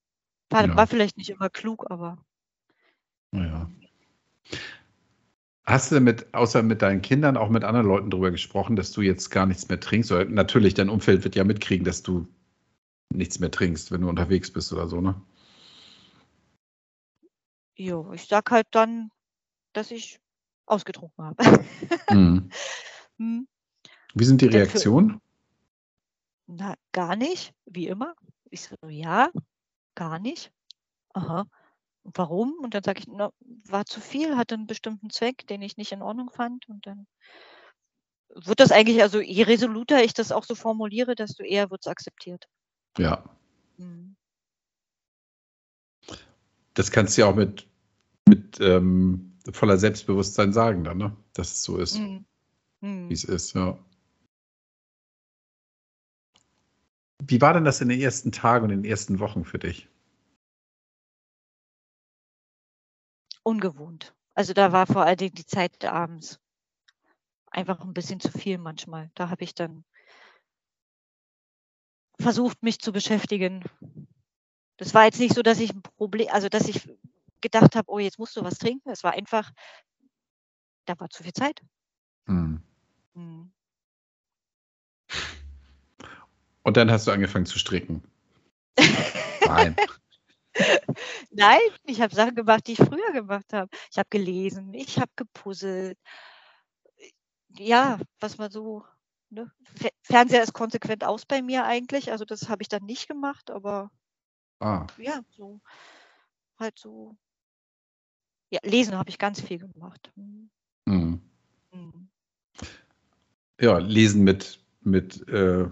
[0.51, 0.77] War, ja.
[0.77, 2.25] war vielleicht nicht immer klug, aber.
[3.33, 3.71] Ja.
[5.69, 9.03] Hast du mit, außer mit deinen Kindern, auch mit anderen Leuten darüber gesprochen, dass du
[9.03, 10.11] jetzt gar nichts mehr trinkst?
[10.11, 12.27] Oder natürlich, dein Umfeld wird ja mitkriegen, dass du
[13.13, 15.21] nichts mehr trinkst, wenn du unterwegs bist oder so, ne?
[17.77, 19.11] Jo, ich sag halt dann,
[19.75, 20.19] dass ich
[20.65, 21.67] ausgetrunken habe.
[22.09, 22.51] Mhm.
[23.19, 23.49] hm.
[24.15, 25.21] Wie sind die Reaktionen?
[26.47, 28.15] Na, gar nicht, wie immer.
[28.49, 29.31] Ich so, ja,
[29.95, 30.51] gar nicht.
[31.13, 31.45] Aha.
[32.05, 32.55] Warum?
[32.63, 33.31] Und dann sage ich, na,
[33.67, 36.69] war zu viel, hatte einen bestimmten Zweck, den ich nicht in Ordnung fand.
[36.69, 37.07] Und dann
[38.35, 41.91] wird das eigentlich, also je resoluter ich das auch so formuliere, desto eher wird es
[41.91, 42.49] akzeptiert.
[42.99, 43.25] Ja.
[43.77, 44.17] Mhm.
[46.75, 47.67] Das kannst du ja auch mit,
[48.29, 51.17] mit ähm, voller Selbstbewusstsein sagen, dann, ne?
[51.33, 52.25] dass es so ist, mhm.
[52.81, 53.09] Mhm.
[53.09, 53.79] wie es ist, ja.
[57.21, 59.89] Wie war denn das in den ersten Tagen und in den ersten Wochen für dich?
[63.49, 64.15] Ungewohnt.
[64.35, 66.39] Also da war vor allen Dingen die Zeit abends
[67.47, 69.11] einfach ein bisschen zu viel manchmal.
[69.15, 69.87] Da habe ich dann
[72.21, 73.65] versucht, mich zu beschäftigen.
[74.77, 76.95] Das war jetzt nicht so, dass ich ein Problem, also dass ich
[77.41, 78.91] gedacht habe, oh, jetzt musst du was trinken.
[78.91, 79.51] Es war einfach,
[80.85, 81.63] da war zu viel Zeit.
[82.27, 82.61] Hm.
[83.15, 83.51] Hm.
[86.65, 88.05] Und dann hast du angefangen zu stricken.
[89.47, 89.75] Nein.
[91.31, 93.71] Nein, ich habe Sachen gemacht, die ich früher gemacht habe.
[93.91, 95.99] Ich habe gelesen, ich habe gepuzzelt.
[97.59, 98.85] Ja, was man so.
[99.31, 99.53] Ne?
[100.03, 102.11] Fernseher ist konsequent aus bei mir eigentlich.
[102.11, 103.91] Also das habe ich dann nicht gemacht, aber
[104.61, 104.87] ah.
[104.97, 105.61] ja, so
[106.59, 107.17] halt so.
[108.51, 110.11] Ja, lesen habe ich ganz viel gemacht.
[110.17, 110.51] Mhm.
[110.87, 112.09] Mhm.
[113.61, 115.69] Ja, lesen mit, mit äh,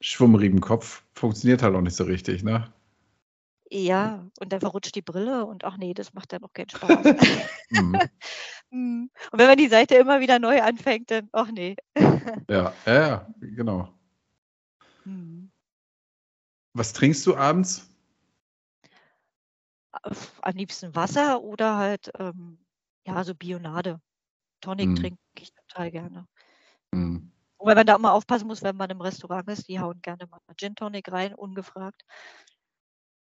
[0.00, 2.72] schwummrigem Kopf funktioniert halt auch nicht so richtig, ne?
[3.72, 6.88] Ja, und dann verrutscht die Brille und ach nee, das macht dann auch keinen Spaß.
[7.70, 7.92] Mhm.
[8.70, 9.10] mhm.
[9.30, 11.76] Und wenn man die Seite immer wieder neu anfängt, dann ach nee.
[12.50, 13.88] Ja, ja, ja, genau.
[15.04, 15.52] Mhm.
[16.74, 17.86] Was trinkst du abends?
[19.92, 22.58] Am liebsten Wasser oder halt, ähm,
[23.06, 24.00] ja, so Bionade.
[24.60, 24.96] Tonic Mhm.
[24.96, 26.26] trinke ich total gerne.
[26.92, 27.30] Mhm.
[27.58, 30.40] Wobei man da immer aufpassen muss, wenn man im Restaurant ist, die hauen gerne mal
[30.56, 32.02] Gin Tonic rein, ungefragt.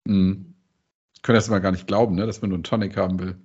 [0.10, 0.56] Mhm.
[1.14, 3.38] Ich kann das mal gar nicht glauben, ne, dass man nur einen Tonic haben will.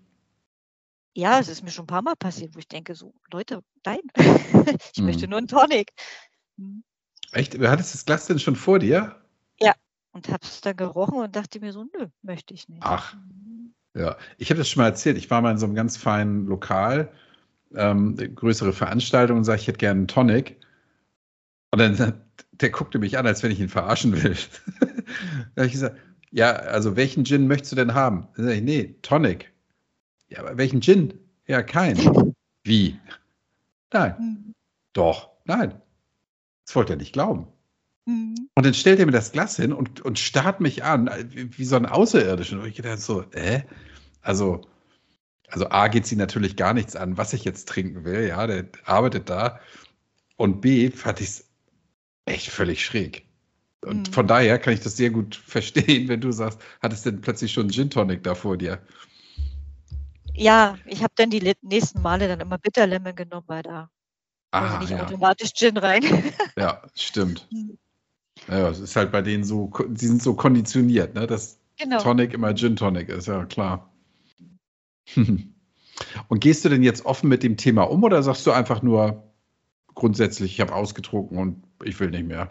[1.17, 4.01] Ja, es ist mir schon ein paar Mal passiert, wo ich denke so: „Leute, nein,
[4.95, 5.31] ich möchte mhm.
[5.31, 5.93] nur einen Tonic.“
[6.57, 6.83] Mhm.
[7.33, 7.55] Echt?
[7.55, 9.21] Du hattest das Glas denn schon vor dir?
[9.61, 9.75] Ja,
[10.13, 13.15] und habe es dann gerochen und dachte mir so: „Nö, möchte ich nicht.“ Ach.
[13.15, 13.75] Mhm.
[13.97, 15.17] Ja, ich habe das schon mal erzählt.
[15.19, 17.13] Ich war mal in so einem ganz feinen Lokal,
[17.75, 20.59] ähm, größere Veranstaltung und sage: „Ich hätte gerne einen Tonic.“
[21.73, 24.37] und dann, der guckte mich an, als wenn ich ihn verarschen will.
[25.55, 25.99] da habe ich gesagt,
[26.35, 28.27] ja, also welchen Gin möchtest du denn haben?
[28.35, 29.53] Dann sage ich, nee, Tonic.
[30.29, 31.15] Ja, aber welchen Gin?
[31.47, 32.35] Ja, keinen.
[32.65, 32.99] Wie?
[33.93, 34.17] Nein.
[34.19, 34.55] Mhm.
[34.95, 35.81] Doch, nein.
[36.67, 37.47] Das wollte er nicht glauben.
[38.07, 38.49] Mhm.
[38.53, 41.65] Und dann stellt er mir das Glas hin und, und starrt mich an, wie, wie
[41.65, 42.59] so ein Außerirdischen.
[42.59, 43.63] Und ich dachte so, äh?
[44.21, 44.63] Also,
[45.47, 48.67] also A geht sie natürlich gar nichts an, was ich jetzt trinken will, ja, der
[48.85, 49.61] arbeitet da.
[50.37, 51.49] Und B fand ich es
[52.25, 53.24] echt völlig schräg.
[53.85, 54.13] Und mhm.
[54.13, 57.71] von daher kann ich das sehr gut verstehen, wenn du sagst, hattest denn plötzlich schon
[57.71, 58.81] Gin Tonic da vor dir?
[60.35, 63.89] Ja, ich habe dann die nächsten Male dann immer Bitterlemon genommen, weil da
[64.51, 65.05] ah, nicht ja.
[65.05, 66.03] automatisch Gin rein.
[66.59, 67.47] ja, stimmt.
[67.53, 67.79] Mhm.
[68.49, 72.03] Ja, es ist halt bei denen so, sie sind so konditioniert, ne, dass genau.
[72.03, 73.93] Tonic immer Gin Tonic ist, ja klar.
[76.29, 79.23] Und gehst du denn jetzt offen mit dem Thema um oder sagst du einfach nur
[79.95, 82.49] grundsätzlich, ich habe ausgetrunken und ich will nicht mehr?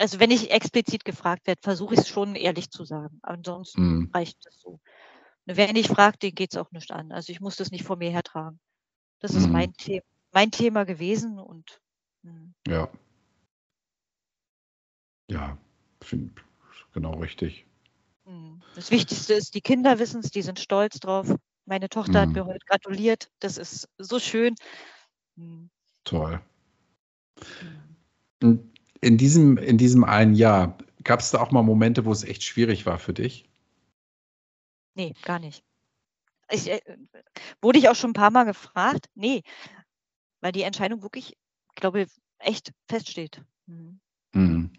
[0.00, 3.20] Hm, also wenn ich explizit gefragt werde, versuche ich es schon ehrlich zu sagen.
[3.22, 4.10] Ansonsten mhm.
[4.12, 4.80] reicht das so.
[5.46, 7.12] Wer nicht fragt, den geht es auch nicht an.
[7.12, 8.60] Also ich muss das nicht vor mir hertragen.
[9.20, 9.52] Das ist mhm.
[9.52, 11.80] mein, The mein Thema gewesen und
[12.22, 12.54] Mhm.
[12.66, 12.88] Ja.
[15.30, 15.58] Ja,
[16.02, 16.42] finde
[16.92, 17.66] genau richtig.
[18.24, 18.60] Mhm.
[18.74, 21.34] Das Wichtigste ist, die Kinder wissen es, die sind stolz drauf.
[21.66, 22.34] Meine Tochter hat Mhm.
[22.34, 23.30] mir heute gratuliert.
[23.38, 24.54] Das ist so schön.
[25.36, 25.70] Mhm.
[26.04, 26.40] Toll.
[28.40, 28.72] Mhm.
[29.02, 32.42] In diesem, in diesem einen Jahr, gab es da auch mal Momente, wo es echt
[32.44, 33.46] schwierig war für dich?
[34.96, 35.64] Ne, gar nicht.
[36.50, 36.80] Ich, äh,
[37.62, 39.08] wurde ich auch schon ein paar Mal gefragt?
[39.14, 39.42] Ne,
[40.42, 41.36] weil die Entscheidung wirklich,
[41.74, 42.06] glaube
[42.38, 43.42] echt feststeht.
[43.66, 44.00] Mhm.
[44.34, 44.70] Mhm.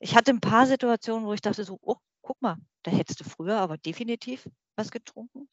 [0.00, 3.24] Ich hatte ein paar Situationen, wo ich dachte so: „Oh, guck mal, da hättest du
[3.24, 5.48] früher aber definitiv was getrunken.“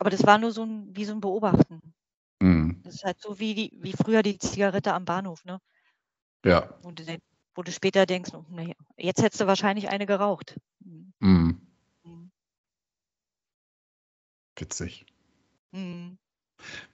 [0.00, 1.94] Aber das war nur so 'n wie so 'n Beobachten.
[2.40, 2.84] Mhm.
[2.84, 5.60] Das ist halt so wie die wie früher die Zigarette am Bahnhof, ne?
[6.44, 6.74] Ja.
[6.82, 7.20] Wo du denk
[7.54, 11.12] wo du später denkst: „Oh, na ja, jetzt hättest du wahrscheinlich eine geraucht.“ Mhm.
[11.20, 11.60] Mhm.
[12.04, 12.30] Mhm.
[14.56, 15.06] Witzig.
[15.72, 16.18] Mhm.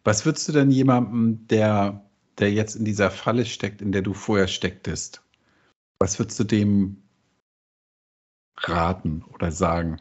[0.05, 4.13] Was würdest du denn jemandem, der der jetzt in dieser Falle steckt, in der du
[4.15, 5.25] vorher stecktest
[5.99, 7.03] was würdest du dem
[8.59, 9.99] raten oder sagen?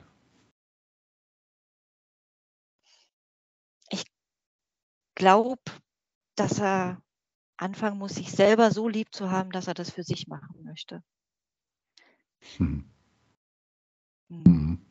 [3.89, 4.03] Ich
[5.15, 5.61] glaube,
[6.35, 7.01] dass er
[7.57, 11.03] anfangen muss, sich selber so lieb zu haben, dass er das für sich machen möchte.
[12.59, 12.93] Mhm.
[14.31, 14.83] Mhm.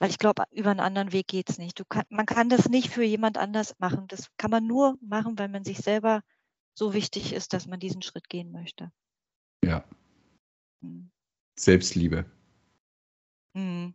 [0.00, 1.80] Weil ich glaube, über 'n anderen Weg geht's nicht.
[1.80, 4.06] Du kann man kann das nicht für jemand anders machen.
[4.08, 6.20] Das kann man nur machen, wenn man sich selber
[6.74, 8.90] so wichtig ist, dass man diesen Schritt gehen möchte.
[9.64, 9.84] Ja.
[10.82, 11.10] Mhm.
[11.58, 12.26] Selbstliebe.
[13.56, 13.94] Mhm.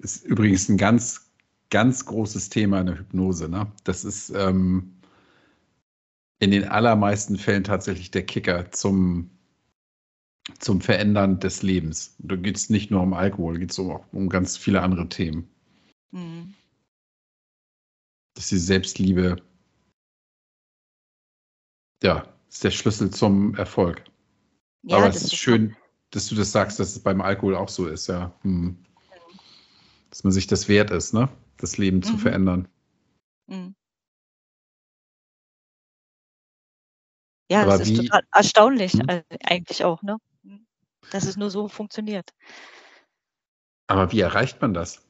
[0.00, 1.30] Ist übrigens 'n ganz,
[1.70, 3.72] ganz großes Thema in der Hypnose, ne?
[3.84, 4.92] Das ist, ähm
[6.38, 9.30] in den allermeisten Fällen tatsächlich der Kicker zum
[10.60, 12.14] zum Verändern des Lebens.
[12.18, 15.48] Da geht's nicht nur um Alkohol, geht's um auch um ganz viele andere Themen.
[16.12, 16.54] Mhm.
[18.34, 19.42] Dass die Selbstliebe
[22.02, 24.04] ja, ist der Schlüssel zum Erfolg.
[24.82, 25.74] Ja, Aber es ist ist schön,
[26.10, 28.32] dass du das sagst, dass es beim Alkohol auch so ist, ja.
[28.42, 28.76] Mhm.
[30.10, 31.28] Dass man sich das wert ist, ne?
[31.56, 32.18] Das Leben zu Mhm.
[32.18, 32.68] verändern.
[33.48, 33.74] Mhm.
[37.50, 40.18] Ja, Aber es ist total erstaunlich, äh, eigentlich auch, ne?
[41.10, 42.32] Dass es nur so funktioniert.
[43.88, 45.02] Aber wie erreicht man das?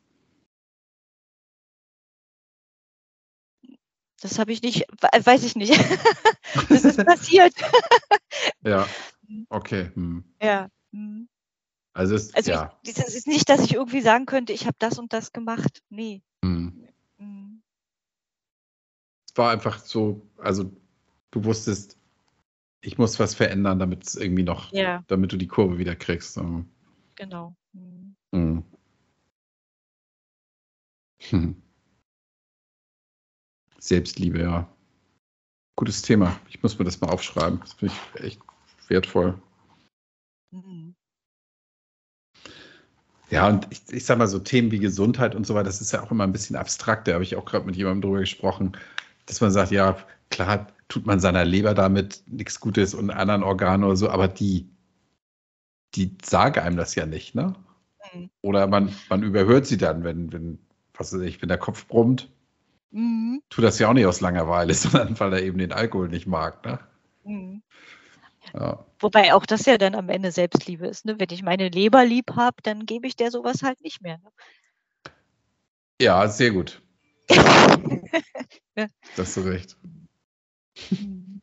[4.22, 5.72] Das habe ich nicht wei weiß ich nicht.
[6.70, 7.54] Das ist passiert.
[8.64, 8.86] Ja,
[9.28, 9.46] Mhm.
[9.50, 10.24] okay, mhm.
[10.42, 11.28] Ja, mhm.
[11.94, 12.72] Also es Also, ich ja.
[12.84, 15.82] es ist nicht, dass ich irgendwie sagen könnte, ich habe das und das gemacht.
[15.90, 16.22] Ne.
[16.42, 16.88] Mhm.
[17.18, 17.62] Mhm.
[19.28, 20.70] Es war einfach so also,
[21.30, 21.98] du wusstest:
[22.82, 25.02] „Ich muss was verändern, damit's irgendwie noch Ja.
[25.08, 26.68] damit du die Kurve wieder kriegst“, mhm.
[27.16, 27.56] Genau.
[27.72, 28.16] Mhm.
[28.32, 28.64] Mhm.
[31.32, 31.56] Mhm.
[33.78, 34.68] Selbstliebe, ja.
[35.78, 36.38] Gutes Thema.
[36.48, 37.60] Ich muss mir das mal aufschreiben.
[37.60, 38.40] Das finde ich echt
[38.88, 39.40] wertvoll.
[40.52, 40.94] Mhm.
[43.30, 45.92] Ja, und ich ich sage mal so Themen wie Gesundheit und so weiter, das ist
[45.92, 47.08] ja auch immer 'n bisschen abstrakt.
[47.08, 48.76] Da habe ich auch grad mit jemandem drüber gesprochen,
[49.26, 49.96] dass man sagt: „Ja,
[50.30, 54.68] klar tut man seiner Leber damit nix Gutes und anderen Organen oder so“, aber die
[55.94, 57.54] die sagen einem das ja nicht, ne?
[58.14, 58.30] Mhm.
[58.42, 60.58] Oder man man überhört sie dann, wenn wenn
[60.94, 62.28] was weiß ich, wenn der Kopf brummt
[62.92, 63.42] Mhm.
[63.50, 66.64] tut das ja auch nicht aus Langeweile, sondern weil er eben den Alkohol nicht mag,
[66.64, 66.78] ne?
[67.24, 67.62] Mhm.
[68.54, 68.86] Ja.
[69.00, 71.18] Wobei auch das ja dann am Ende Selbstliebe ist, ne?
[71.18, 74.18] Wenn ich meine Leber lieb habe, dann gebe ich der so was halt nicht mehr,
[74.18, 74.30] ne?
[76.00, 76.80] Ja, sehr gut.
[78.78, 78.88] Ja.
[79.16, 79.76] Da hast du recht.
[80.90, 81.40] Mhm.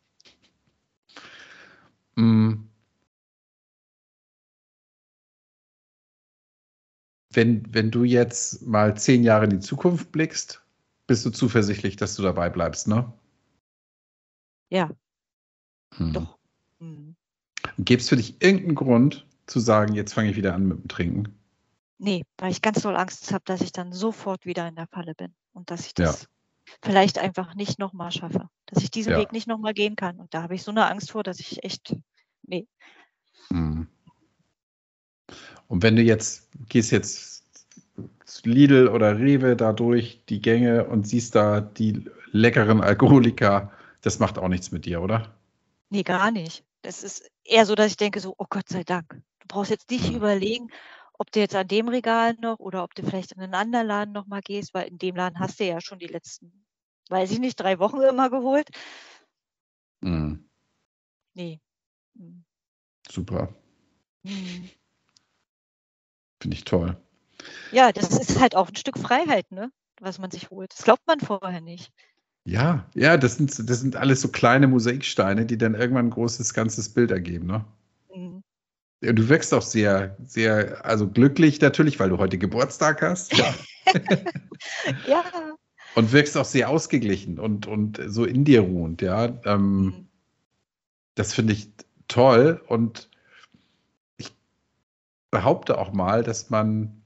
[2.18, 2.68] Hm.
[7.32, 10.62] Wenn wenn du jetzt mal 10 Jahre in die Zukunft blickst,
[11.08, 13.14] bist du zuversichtlich, dass du dabei bleibst, ne?
[14.72, 14.94] Ja.
[16.00, 16.14] Mhm.
[16.14, 16.38] Doch.
[16.80, 17.16] Mhm.
[17.80, 21.36] Gäb's für dich irgend 'n Grund zu sagen: „Jetzt fange ich wieder an mit'm Trinken?“
[22.00, 25.14] Ne, weil ich ganz doll Angst habe, dass ich dann sofort wieder in der Falle
[25.16, 26.24] bin und dass ich Ja.
[26.84, 29.18] Vielleicht einfach nicht noch mal schaffe, dass ich diesen Ja.
[29.18, 30.20] Weg nicht noch mal gehen kann.
[30.20, 31.96] Und da habe ich so 'ne Angst vor, dass ich echt
[32.48, 32.68] ne.
[33.52, 33.88] Mhm.
[35.70, 37.44] Und wenn du jetzt gehst jetzt
[38.26, 44.20] zu Lidl oder Rewe da durch die Gänge und siehst da die leckeren Alkoholiker, das
[44.20, 45.34] macht auch nichts mit dir, oder?
[45.92, 46.64] Ne, gar nicht.
[46.82, 49.10] Das ist eher so, dass ich denke so: „Oh Gott sei Dank.“
[49.40, 50.16] Du brauchst jetzt nicht Mhm.
[50.18, 50.68] überlegen,
[51.20, 54.14] ob du jetzt an dem Regal noch oder ob du vielleicht in 'nen anderen Laden
[54.14, 56.66] noch mal gehst, weil in dem Laden hast du ja schon die letzten,
[57.10, 58.70] weiß ich nicht, 3 Wochen immer geholt.
[60.04, 60.44] Mhm.
[61.36, 61.60] Ne.
[62.16, 62.44] Mhm.
[63.10, 63.54] Super.
[64.26, 64.74] Mhm.
[66.42, 66.98] Finde ich toll.
[67.74, 70.72] Ja, das ist halt auch 'n Stück Freiheit, ne, was man sich holt.
[70.74, 71.92] Das glaubt man vorher nicht.
[72.48, 76.54] Ja, ja, das sind, das sind alles so kleine Mosaiksteine, die dann irgendwann ein großes,
[76.54, 77.64] ganzes Bild ergeben, ne?
[79.12, 83.38] Du wirkst auch sehr, sehr, also glücklich natürlich, weil du heute Geburtstag hast.
[83.38, 83.54] Ja.
[85.08, 85.24] ja.
[85.96, 89.26] Und wirkst auch sehr ausgeglichen und, und so in dir ruhend, ja.
[89.44, 90.08] Ähm, mhm.
[91.16, 91.70] Das finde ich
[92.08, 93.10] toll und
[94.18, 94.32] ich
[95.32, 97.04] behaupte auch mal, dass man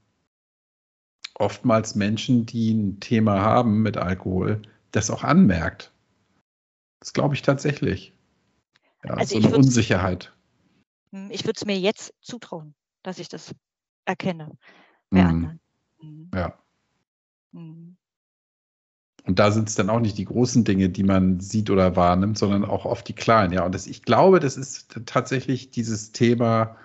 [1.33, 5.91] oftmals Menschen, die ein Thema haben mit Alkohol, das auch anmerkt.
[6.99, 8.13] Das glaube ich tatsächlich.
[9.03, 10.31] Ja, also so eine Unsicherheit.
[11.11, 13.53] Hm, ich würde es mir jetzt zutrauen, dass ich das
[14.05, 14.57] erkenne
[15.09, 15.27] bei mhm.
[15.27, 15.59] anderen.
[16.01, 16.31] Mhm.
[16.33, 16.57] Ja.
[17.51, 17.97] Mhm.
[19.25, 22.37] Und da sind es dann auch nicht die großen Dinge, die man sieht oder wahrnimmt,
[22.37, 23.51] sondern auch oft die kleinen.
[23.51, 26.77] Ja, und das, ich glaube, das ist tatsächlich dieses Thema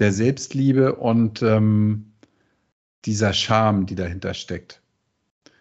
[0.00, 2.12] der Selbstliebe und ähm,
[3.04, 4.82] dieser Scham, die dahinter steckt.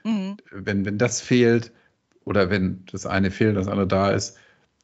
[0.04, 0.38] Mhm.
[0.50, 1.72] Wenn, wenn das fehlt
[2.26, 4.36] oder wenn das eine fehlt, das andere da ist,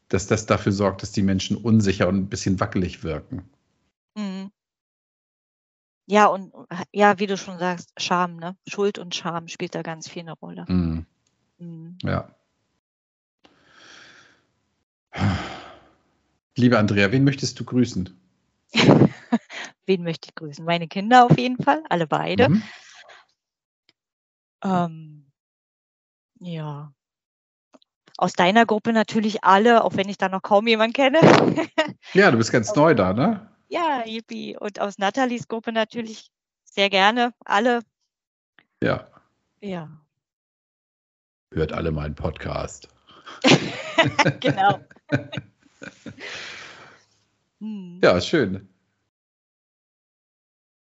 [0.09, 3.49] dass das dafür sorgt, dass die Menschen unsicher und ein bisschen wackelig wirken.
[4.15, 4.51] Mhm.
[6.07, 6.53] Ja, und
[6.91, 8.55] ja, wie du schon sagst, Scham, ne?
[8.67, 10.65] Schuld und Scham spielt da ganz viel eine Rolle.
[10.67, 11.05] Mhm.
[11.57, 11.97] Mhm.
[12.03, 12.29] Ja.
[16.55, 18.09] Liebe Andrea, wen möchtest du grüßen?
[19.85, 20.63] wen möchte ich grüßen?
[20.63, 22.49] Meine Kinder auf jeden Fall, alle beide.
[22.49, 22.63] Mhm.
[24.63, 25.31] Ähm,
[26.39, 26.94] ja.
[28.17, 31.19] Aus deiner Gruppe natürlich alle, auch wenn ich da noch kaum jemanden kenne.
[32.13, 33.49] ja, du bist ganz neu da, ne?
[33.67, 34.55] Ja, yippie.
[34.57, 36.31] Und aus Nathalies Gruppe natürlich
[36.63, 37.81] sehr gerne, alle.
[38.81, 39.07] Ja.
[39.61, 39.89] Ja.
[41.53, 42.87] Hört alle meinen Podcast.
[44.39, 44.79] genau.
[47.59, 47.99] hm.
[48.03, 48.69] Ja, schön.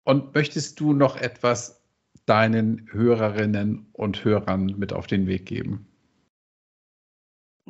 [0.04, 1.82] Und möchtest du noch etwas
[2.26, 5.89] deinen Hörerinnen und Hörern mit auf den Weg geben?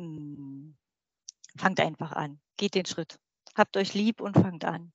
[0.01, 0.73] Hm.
[1.57, 2.39] Fangt einfach an.
[2.57, 3.19] Geht den Schritt.
[3.55, 4.91] Habt euch lieb und fangt an.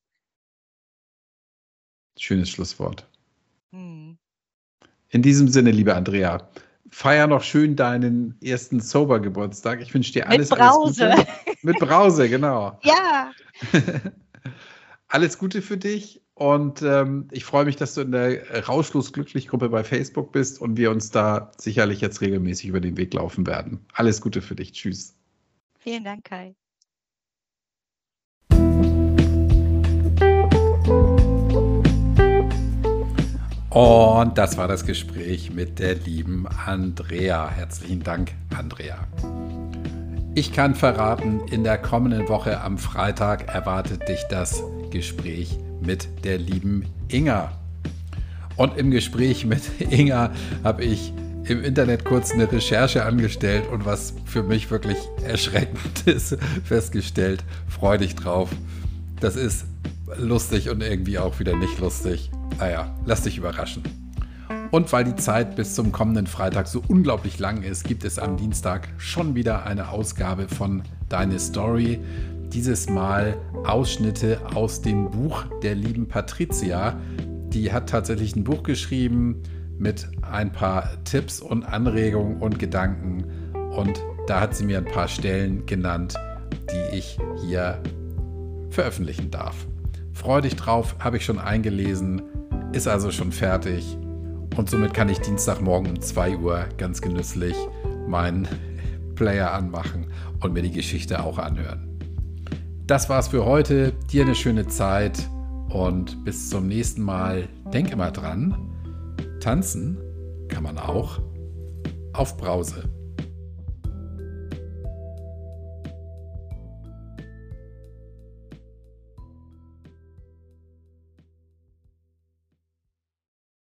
[2.19, 3.09] Schönes Schlusswort.
[3.73, 4.19] Hm.
[5.11, 6.51] In diesem Sinne, liebe Andrea,
[6.91, 9.81] feier noch schön deinen ersten Sober-Geburtstag.
[9.81, 11.13] Ich wünsche dir alles, Mit Brause.
[11.13, 11.57] alles Gute.
[11.63, 12.81] Mit Brause, genau.
[12.83, 13.33] Ja.
[15.09, 19.49] alles Gute für dich und ähm, ich freue mich, dass du in der Rauschlos glücklich
[19.49, 23.47] Gruppe bei Facebook bist und wir uns da sicherlich jetzt regelmäßig über den Weg laufen
[23.47, 23.87] werden.
[23.95, 24.72] Alles Gute für dich.
[24.72, 25.14] Tschüss.
[25.78, 26.55] Vielen Dank, Kai.
[33.70, 37.49] Und das war das Gespräch mit der lieben Andrea.
[37.49, 39.09] Herzlichen Dank, Andrea.
[40.34, 46.39] Ich kann verraten, in der kommenden Woche am Freitag erwartet dich das Gespräch mit der
[46.39, 47.53] lieben Inga.
[48.57, 50.32] Und im Gespräch mit Inga
[50.64, 51.12] habe ich
[51.45, 57.45] im Internet kurz eine Recherche angestellt und was für mich wirklich erschreckend ist, festgestellt.
[57.68, 58.51] Freu dich drauf.
[59.20, 59.66] Das ist
[60.18, 62.30] lustig und irgendwie auch wieder nicht lustig.
[62.59, 63.82] Naja, lass dich überraschen.
[64.70, 68.37] Und weil die Zeit bis zum kommenden Freitag so unglaublich lang ist, gibt es am
[68.37, 72.01] Dienstag schon wieder eine Ausgabe von Deine Story
[72.53, 76.99] dieses Mal Ausschnitte aus dem Buch der lieben Patricia.
[77.49, 79.42] Die hat tatsächlich ein Buch geschrieben
[79.78, 83.24] mit ein paar Tipps und Anregungen und Gedanken.
[83.76, 86.14] Und da hat sie mir ein paar Stellen genannt,
[86.70, 87.82] die ich hier
[88.70, 89.66] veröffentlichen darf.
[90.12, 92.22] Freu dich drauf, habe ich schon eingelesen,
[92.72, 93.97] ist also schon fertig.
[94.57, 97.57] Und somit kann ich Dienstagmorgen um 2 Uhr ganz genüsslich
[98.09, 98.49] meinen
[99.14, 100.07] Player anmachen
[100.40, 101.86] und mir die Geschichte auch anhören.
[102.87, 103.95] Das war's für heute.
[104.12, 105.28] Dir eine schöne Zeit
[105.70, 107.49] und bis zum nächsten Mal.
[107.72, 108.57] Denk immer dran,
[109.41, 109.99] tanzen
[110.47, 111.18] kann man auch
[112.12, 112.84] auf Brause.